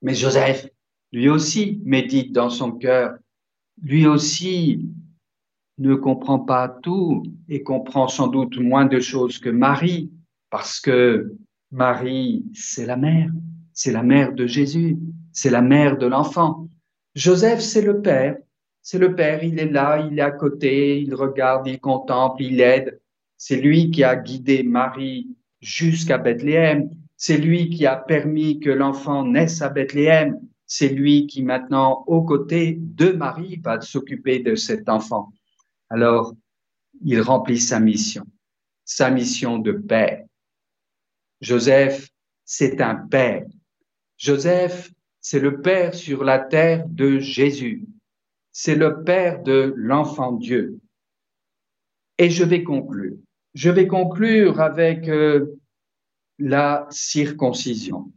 mais 0.02 0.16
Joseph, 0.16 0.68
lui 1.12 1.30
aussi, 1.30 1.82
médite 1.84 2.32
dans 2.32 2.50
son 2.50 2.72
cœur, 2.72 3.16
lui 3.82 4.08
aussi 4.08 4.90
ne 5.78 5.96
comprend 5.96 6.40
pas 6.40 6.70
tout 6.70 7.24
et 7.50 7.64
comprend 7.64 8.08
sans 8.08 8.28
doute 8.28 8.58
moins 8.58 8.86
de 8.86 9.00
choses 9.00 9.38
que 9.40 9.50
Marie, 9.50 10.12
parce 10.50 10.80
que 10.80 11.36
Marie, 11.72 12.46
c'est 12.54 12.86
la 12.86 12.96
mère, 12.96 13.30
c'est 13.76 13.92
la 13.92 14.02
mère 14.02 14.34
de 14.34 14.48
Jésus, 14.48 14.98
c'est 15.32 15.52
la 15.52 15.62
mère 15.62 15.98
de 15.98 16.08
l'enfant. 16.08 16.68
Joseph, 17.14 17.60
c'est 17.60 17.82
le 17.82 18.02
père, 18.02 18.38
c'est 18.82 18.98
le 18.98 19.14
père, 19.14 19.44
il 19.44 19.60
est 19.60 19.70
là, 19.70 20.08
il 20.10 20.18
est 20.18 20.22
à 20.24 20.32
côté, 20.32 21.00
il 21.02 21.14
regarde, 21.14 21.68
il 21.68 21.80
contemple, 21.80 22.42
il 22.42 22.62
aide. 22.62 23.00
C'est 23.38 23.58
lui 23.58 23.92
qui 23.92 24.04
a 24.04 24.16
guidé 24.16 24.64
Marie 24.64 25.36
jusqu'à 25.60 26.18
Bethléem. 26.18 26.90
C'est 27.18 27.38
lui 27.38 27.70
qui 27.70 27.86
a 27.86 27.98
permis 27.98 28.60
que 28.60 28.70
l'enfant 28.70 29.26
naisse 29.26 29.62
à 29.62 29.70
Bethléem. 29.70 30.40
C'est 30.66 30.90
lui 30.90 31.28
qui 31.28 31.44
maintenant, 31.44 32.04
aux 32.08 32.24
côtés 32.24 32.78
de 32.80 33.12
Marie, 33.12 33.60
va 33.64 33.82
s'occuper 33.82 34.40
de 34.40 34.56
cet 34.56 34.88
enfant. 34.88 35.34
Alors, 35.90 36.34
il 37.04 37.20
remplit 37.22 37.60
sa 37.60 37.80
mission, 37.80 38.24
sa 38.86 39.12
mission 39.12 39.60
de 39.60 39.74
père. 39.74 40.24
Joseph, 41.42 42.10
c'est 42.46 42.80
un 42.82 42.96
père. 42.96 43.46
Joseph, 44.26 44.92
c'est 45.22 45.40
le 45.40 45.62
père 45.62 45.94
sur 45.94 46.24
la 46.24 46.40
terre 46.40 46.88
de 46.88 47.20
Jésus. 47.20 47.86
C'est 48.52 48.74
le 48.74 49.04
père 49.04 49.44
de 49.44 49.72
l'enfant 49.78 50.32
Dieu. 50.32 50.80
Et 52.18 52.32
je 52.32 52.44
vais 52.44 52.64
conclure. 52.64 53.18
Je 53.54 53.70
vais 53.70 53.86
conclure 53.86 54.62
avec 54.62 55.08
euh, 55.10 55.60
la 56.40 56.88
circoncision. 56.90 58.12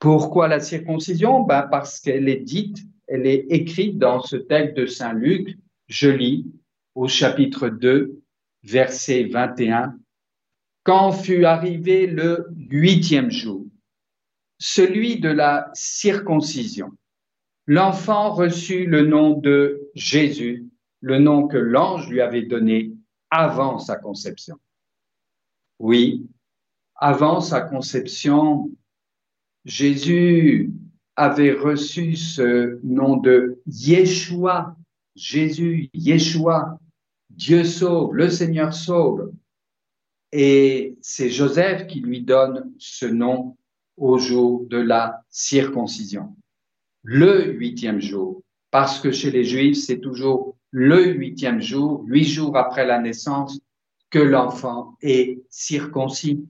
Pourquoi 0.00 0.48
la 0.48 0.58
circoncision? 0.58 1.44
Ben 1.44 1.68
Parce 1.70 2.00
qu'elle 2.00 2.28
est 2.28 2.40
dite, 2.40 2.78
elle 3.06 3.24
est 3.24 3.46
écrite 3.50 3.98
dans 3.98 4.20
ce 4.22 4.34
texte 4.34 4.76
de 4.78 4.86
Saint 4.86 5.12
Luc. 5.12 5.56
Je 5.86 6.08
lis 6.10 6.44
au 6.96 7.06
chapitre 7.06 7.68
2, 7.68 8.20
verset 8.64 9.28
21. 9.30 9.96
Quand 10.82 11.12
fut 11.12 11.44
arrivé 11.44 12.08
le 12.08 12.48
huitième 12.68 13.30
jour, 13.30 13.69
celui 14.60 15.18
de 15.18 15.30
la 15.30 15.70
circoncision, 15.72 16.92
l'enfant 17.66 18.32
reçut 18.34 18.86
le 18.86 19.06
nom 19.06 19.32
de 19.32 19.90
Jésus, 19.94 20.68
le 21.00 21.18
nom 21.18 21.48
que 21.48 21.56
l'ange 21.56 22.08
lui 22.08 22.20
avait 22.20 22.42
donné 22.42 22.92
avant 23.30 23.78
sa 23.78 23.96
conception. 23.96 24.56
Oui, 25.78 26.28
avant 26.94 27.40
sa 27.40 27.62
conception, 27.62 28.70
Jésus 29.64 30.70
avait 31.16 31.52
reçu 31.52 32.16
ce 32.16 32.78
nom 32.84 33.16
de 33.16 33.62
Yeshua, 33.66 34.76
Jésus, 35.16 35.88
Yeshua, 35.94 36.78
Dieu 37.30 37.64
sauve, 37.64 38.14
le 38.14 38.28
Seigneur 38.28 38.74
sauve. 38.74 39.32
Et 40.32 40.98
c'est 41.00 41.30
Joseph 41.30 41.86
qui 41.86 42.00
lui 42.00 42.20
donne 42.20 42.72
ce 42.78 43.06
nom 43.06 43.56
au 44.00 44.18
jour 44.18 44.66
de 44.68 44.78
la 44.78 45.22
circoncision. 45.28 46.34
Le 47.02 47.52
huitième 47.52 48.00
jour, 48.00 48.42
parce 48.70 48.98
que 48.98 49.12
chez 49.12 49.30
les 49.30 49.44
Juifs, 49.44 49.76
c'est 49.76 50.00
toujours 50.00 50.56
le 50.70 51.06
huitième 51.12 51.60
jour, 51.60 52.02
huit 52.06 52.24
jours 52.24 52.56
après 52.56 52.86
la 52.86 52.98
naissance, 52.98 53.60
que 54.10 54.18
l'enfant 54.18 54.96
est 55.02 55.40
circoncis. 55.50 56.44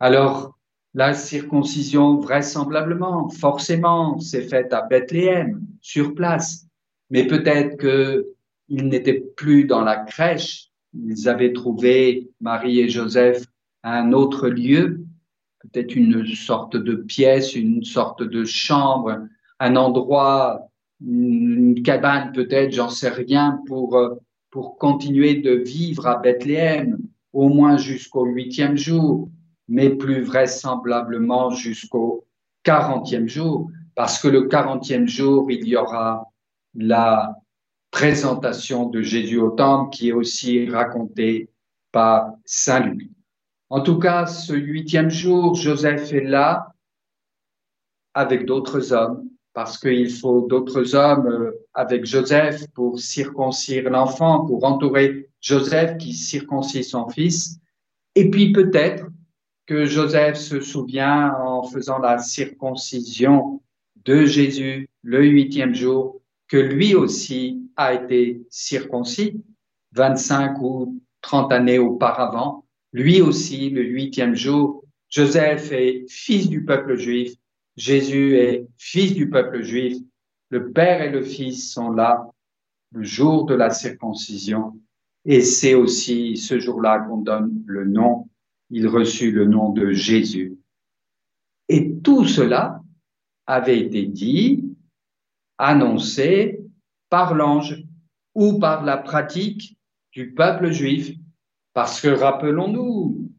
Alors, 0.00 0.58
la 0.94 1.12
circoncision, 1.14 2.18
vraisemblablement, 2.18 3.28
forcément, 3.28 4.18
s'est 4.18 4.48
faite 4.48 4.72
à 4.72 4.82
Bethléem, 4.82 5.60
sur 5.80 6.14
place. 6.14 6.66
Mais 7.10 7.26
peut-être 7.26 7.76
qu'ils 7.78 8.88
n'étaient 8.88 9.24
plus 9.36 9.64
dans 9.64 9.82
la 9.82 9.96
crèche. 9.96 10.70
Ils 10.94 11.28
avaient 11.28 11.52
trouvé 11.52 12.30
Marie 12.40 12.80
et 12.80 12.88
Joseph 12.88 13.44
à 13.82 13.98
un 13.98 14.12
autre 14.12 14.48
lieu, 14.48 15.04
peut-être 15.60 15.94
une 15.96 16.24
sorte 16.26 16.76
de 16.76 16.94
pièce, 16.94 17.54
une 17.54 17.84
sorte 17.84 18.22
de 18.22 18.44
chambre, 18.44 19.18
un 19.60 19.76
endroit, 19.76 20.68
une 21.00 21.82
cabane 21.82 22.32
peut-être, 22.32 22.72
j'en 22.72 22.88
sais 22.88 23.08
rien, 23.08 23.60
pour, 23.66 23.98
pour 24.50 24.78
continuer 24.78 25.36
de 25.36 25.52
vivre 25.52 26.06
à 26.06 26.16
Bethléem, 26.16 26.98
au 27.32 27.48
moins 27.48 27.76
jusqu'au 27.76 28.24
huitième 28.24 28.76
jour 28.76 29.28
mais 29.68 29.90
plus 29.90 30.22
vraisemblablement 30.22 31.50
jusqu'au 31.50 32.26
quarantième 32.62 33.28
jour, 33.28 33.70
parce 33.94 34.20
que 34.20 34.28
le 34.28 34.48
quarantième 34.48 35.06
jour, 35.06 35.50
il 35.50 35.66
y 35.68 35.76
aura 35.76 36.30
la 36.74 37.36
présentation 37.90 38.88
de 38.88 39.02
Jésus 39.02 39.38
au 39.38 39.50
temple 39.50 39.90
qui 39.90 40.08
est 40.08 40.12
aussi 40.12 40.68
racontée 40.68 41.50
par 41.92 42.32
Saint 42.44 42.80
Luc. 42.80 43.10
En 43.70 43.80
tout 43.82 43.98
cas, 43.98 44.26
ce 44.26 44.54
huitième 44.54 45.10
jour, 45.10 45.54
Joseph 45.54 46.12
est 46.12 46.24
là 46.24 46.72
avec 48.14 48.46
d'autres 48.46 48.92
hommes, 48.92 49.28
parce 49.52 49.78
qu'il 49.78 50.10
faut 50.10 50.46
d'autres 50.46 50.94
hommes 50.94 51.26
euh, 51.26 51.52
avec 51.74 52.06
Joseph 52.06 52.66
pour 52.74 52.98
circoncire 52.98 53.90
l'enfant, 53.90 54.46
pour 54.46 54.64
entourer 54.64 55.28
Joseph 55.40 55.98
qui 55.98 56.14
circoncit 56.14 56.84
son 56.84 57.08
fils. 57.08 57.58
Et 58.14 58.30
puis 58.30 58.52
peut-être 58.52 59.06
que 59.66 59.84
Joseph 59.84 60.36
se 60.36 60.60
souvient 60.60 61.34
en 61.34 61.62
faisant 61.62 61.98
la 61.98 62.18
circoncision 62.18 63.60
de 64.04 64.24
Jésus 64.24 64.88
le 65.02 65.24
huitième 65.24 65.74
jour, 65.74 66.20
que 66.48 66.56
lui 66.56 66.94
aussi 66.94 67.62
a 67.76 67.92
été 67.92 68.40
circoncis 68.48 69.42
25 69.92 70.56
ou 70.60 71.00
30 71.20 71.52
années 71.52 71.78
auparavant. 71.78 72.64
Lui 72.92 73.20
aussi, 73.20 73.70
le 73.70 73.82
huitième 73.82 74.34
jour, 74.34 74.84
Joseph 75.08 75.72
est 75.72 76.04
fils 76.08 76.48
du 76.48 76.64
peuple 76.64 76.96
juif, 76.96 77.34
Jésus 77.76 78.36
est 78.36 78.66
fils 78.76 79.14
du 79.14 79.28
peuple 79.30 79.62
juif, 79.62 79.96
le 80.50 80.72
Père 80.72 81.02
et 81.02 81.10
le 81.10 81.22
Fils 81.22 81.72
sont 81.72 81.90
là 81.90 82.30
le 82.92 83.02
jour 83.02 83.44
de 83.44 83.54
la 83.54 83.70
circoncision, 83.70 84.80
et 85.24 85.42
c'est 85.42 85.74
aussi 85.74 86.36
ce 86.36 86.58
jour-là 86.58 87.00
qu'on 87.00 87.18
donne 87.18 87.62
le 87.66 87.84
nom 87.84 88.28
il 88.70 88.86
reçut 88.86 89.30
le 89.30 89.46
nom 89.46 89.70
de 89.70 89.92
Jésus. 89.92 90.58
Et 91.68 91.98
tout 92.00 92.24
cela 92.24 92.82
avait 93.46 93.80
été 93.80 94.06
dit, 94.06 94.76
annoncé 95.56 96.60
par 97.08 97.34
l'ange 97.34 97.82
ou 98.34 98.58
par 98.58 98.84
la 98.84 98.96
pratique 98.96 99.76
du 100.12 100.32
peuple 100.34 100.70
juif. 100.70 101.14
Parce 101.74 102.00
que 102.00 102.08
rappelons-nous, 102.08 103.30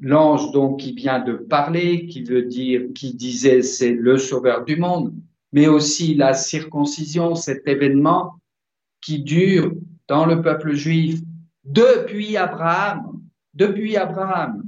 l'ange 0.00 0.52
donc 0.52 0.80
qui 0.80 0.92
vient 0.92 1.20
de 1.20 1.34
parler, 1.34 2.06
qui 2.06 2.22
veut 2.22 2.42
dire, 2.42 2.82
qui 2.94 3.14
disait 3.14 3.62
c'est 3.62 3.92
le 3.92 4.18
sauveur 4.18 4.64
du 4.64 4.76
monde, 4.76 5.14
mais 5.52 5.68
aussi 5.68 6.14
la 6.14 6.34
circoncision, 6.34 7.34
cet 7.34 7.66
événement 7.66 8.34
qui 9.00 9.20
dure 9.20 9.72
dans 10.08 10.26
le 10.26 10.42
peuple 10.42 10.74
juif 10.74 11.20
depuis 11.64 12.36
Abraham, 12.36 13.20
depuis 13.54 13.96
Abraham. 13.96 14.62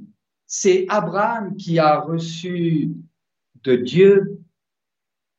C'est 0.46 0.86
Abraham 0.88 1.56
qui 1.56 1.78
a 1.78 2.00
reçu 2.00 2.90
de 3.64 3.76
Dieu 3.76 4.40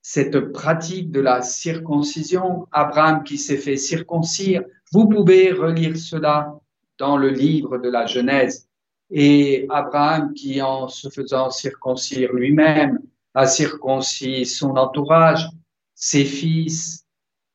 cette 0.01 0.51
pratique 0.53 1.11
de 1.11 1.19
la 1.19 1.41
circoncision, 1.41 2.67
Abraham 2.71 3.23
qui 3.23 3.37
s'est 3.37 3.57
fait 3.57 3.77
circoncire. 3.77 4.63
Vous 4.91 5.07
pouvez 5.07 5.51
relire 5.51 5.97
cela 5.97 6.58
dans 6.99 7.17
le 7.17 7.29
livre 7.29 7.77
de 7.77 7.89
la 7.89 8.05
Genèse. 8.05 8.67
Et 9.09 9.65
Abraham 9.69 10.33
qui, 10.33 10.61
en 10.61 10.87
se 10.87 11.09
faisant 11.09 11.49
circoncire 11.49 12.31
lui-même, 12.33 12.99
a 13.33 13.47
circoncis 13.47 14.45
son 14.45 14.75
entourage, 14.75 15.47
ses 15.95 16.25
fils 16.25 17.05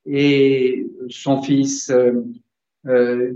et 0.06 0.86
son 1.08 1.42
fils 1.42 1.90
euh, 1.90 2.24
euh, 2.86 3.32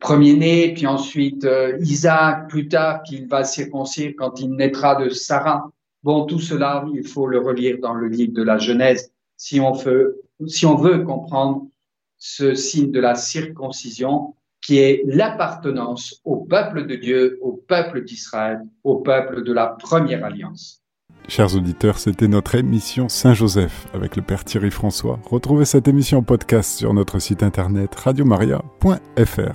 premier-né, 0.00 0.74
puis 0.74 0.86
ensuite 0.86 1.44
euh, 1.44 1.76
Isaac, 1.80 2.48
plus 2.48 2.68
tard 2.68 3.02
qu'il 3.02 3.26
va 3.28 3.44
circoncire 3.44 4.12
quand 4.16 4.40
il 4.40 4.50
naîtra 4.52 4.96
de 4.96 5.10
Sarah. 5.10 5.70
Bon, 6.02 6.24
tout 6.24 6.40
cela, 6.40 6.86
il 6.94 7.06
faut 7.06 7.26
le 7.26 7.38
relire 7.38 7.78
dans 7.80 7.94
le 7.94 8.08
livre 8.08 8.32
de 8.32 8.42
la 8.42 8.58
Genèse 8.58 9.12
si 9.36 9.60
on 9.60 9.72
veut, 9.72 10.22
si 10.46 10.66
on 10.66 10.76
veut 10.76 11.04
comprendre 11.04 11.66
ce 12.18 12.54
signe 12.54 12.90
de 12.90 13.00
la 13.00 13.14
circoncision 13.14 14.34
qui 14.68 14.80
est 14.80 15.02
l'appartenance 15.06 16.20
au 16.26 16.44
peuple 16.44 16.86
de 16.86 16.94
Dieu, 16.94 17.38
au 17.40 17.52
peuple 17.52 18.04
d'Israël, 18.04 18.60
au 18.84 18.96
peuple 18.96 19.42
de 19.42 19.50
la 19.54 19.68
première 19.68 20.22
alliance. 20.26 20.82
Chers 21.26 21.56
auditeurs, 21.56 21.98
c'était 21.98 22.28
notre 22.28 22.54
émission 22.54 23.08
Saint-Joseph 23.08 23.86
avec 23.94 24.14
le 24.16 24.20
Père 24.20 24.44
Thierry 24.44 24.70
François. 24.70 25.20
Retrouvez 25.24 25.64
cette 25.64 25.88
émission 25.88 26.18
en 26.18 26.22
podcast 26.22 26.76
sur 26.76 26.92
notre 26.92 27.18
site 27.18 27.42
internet 27.42 27.94
radiomaria.fr. 27.94 29.54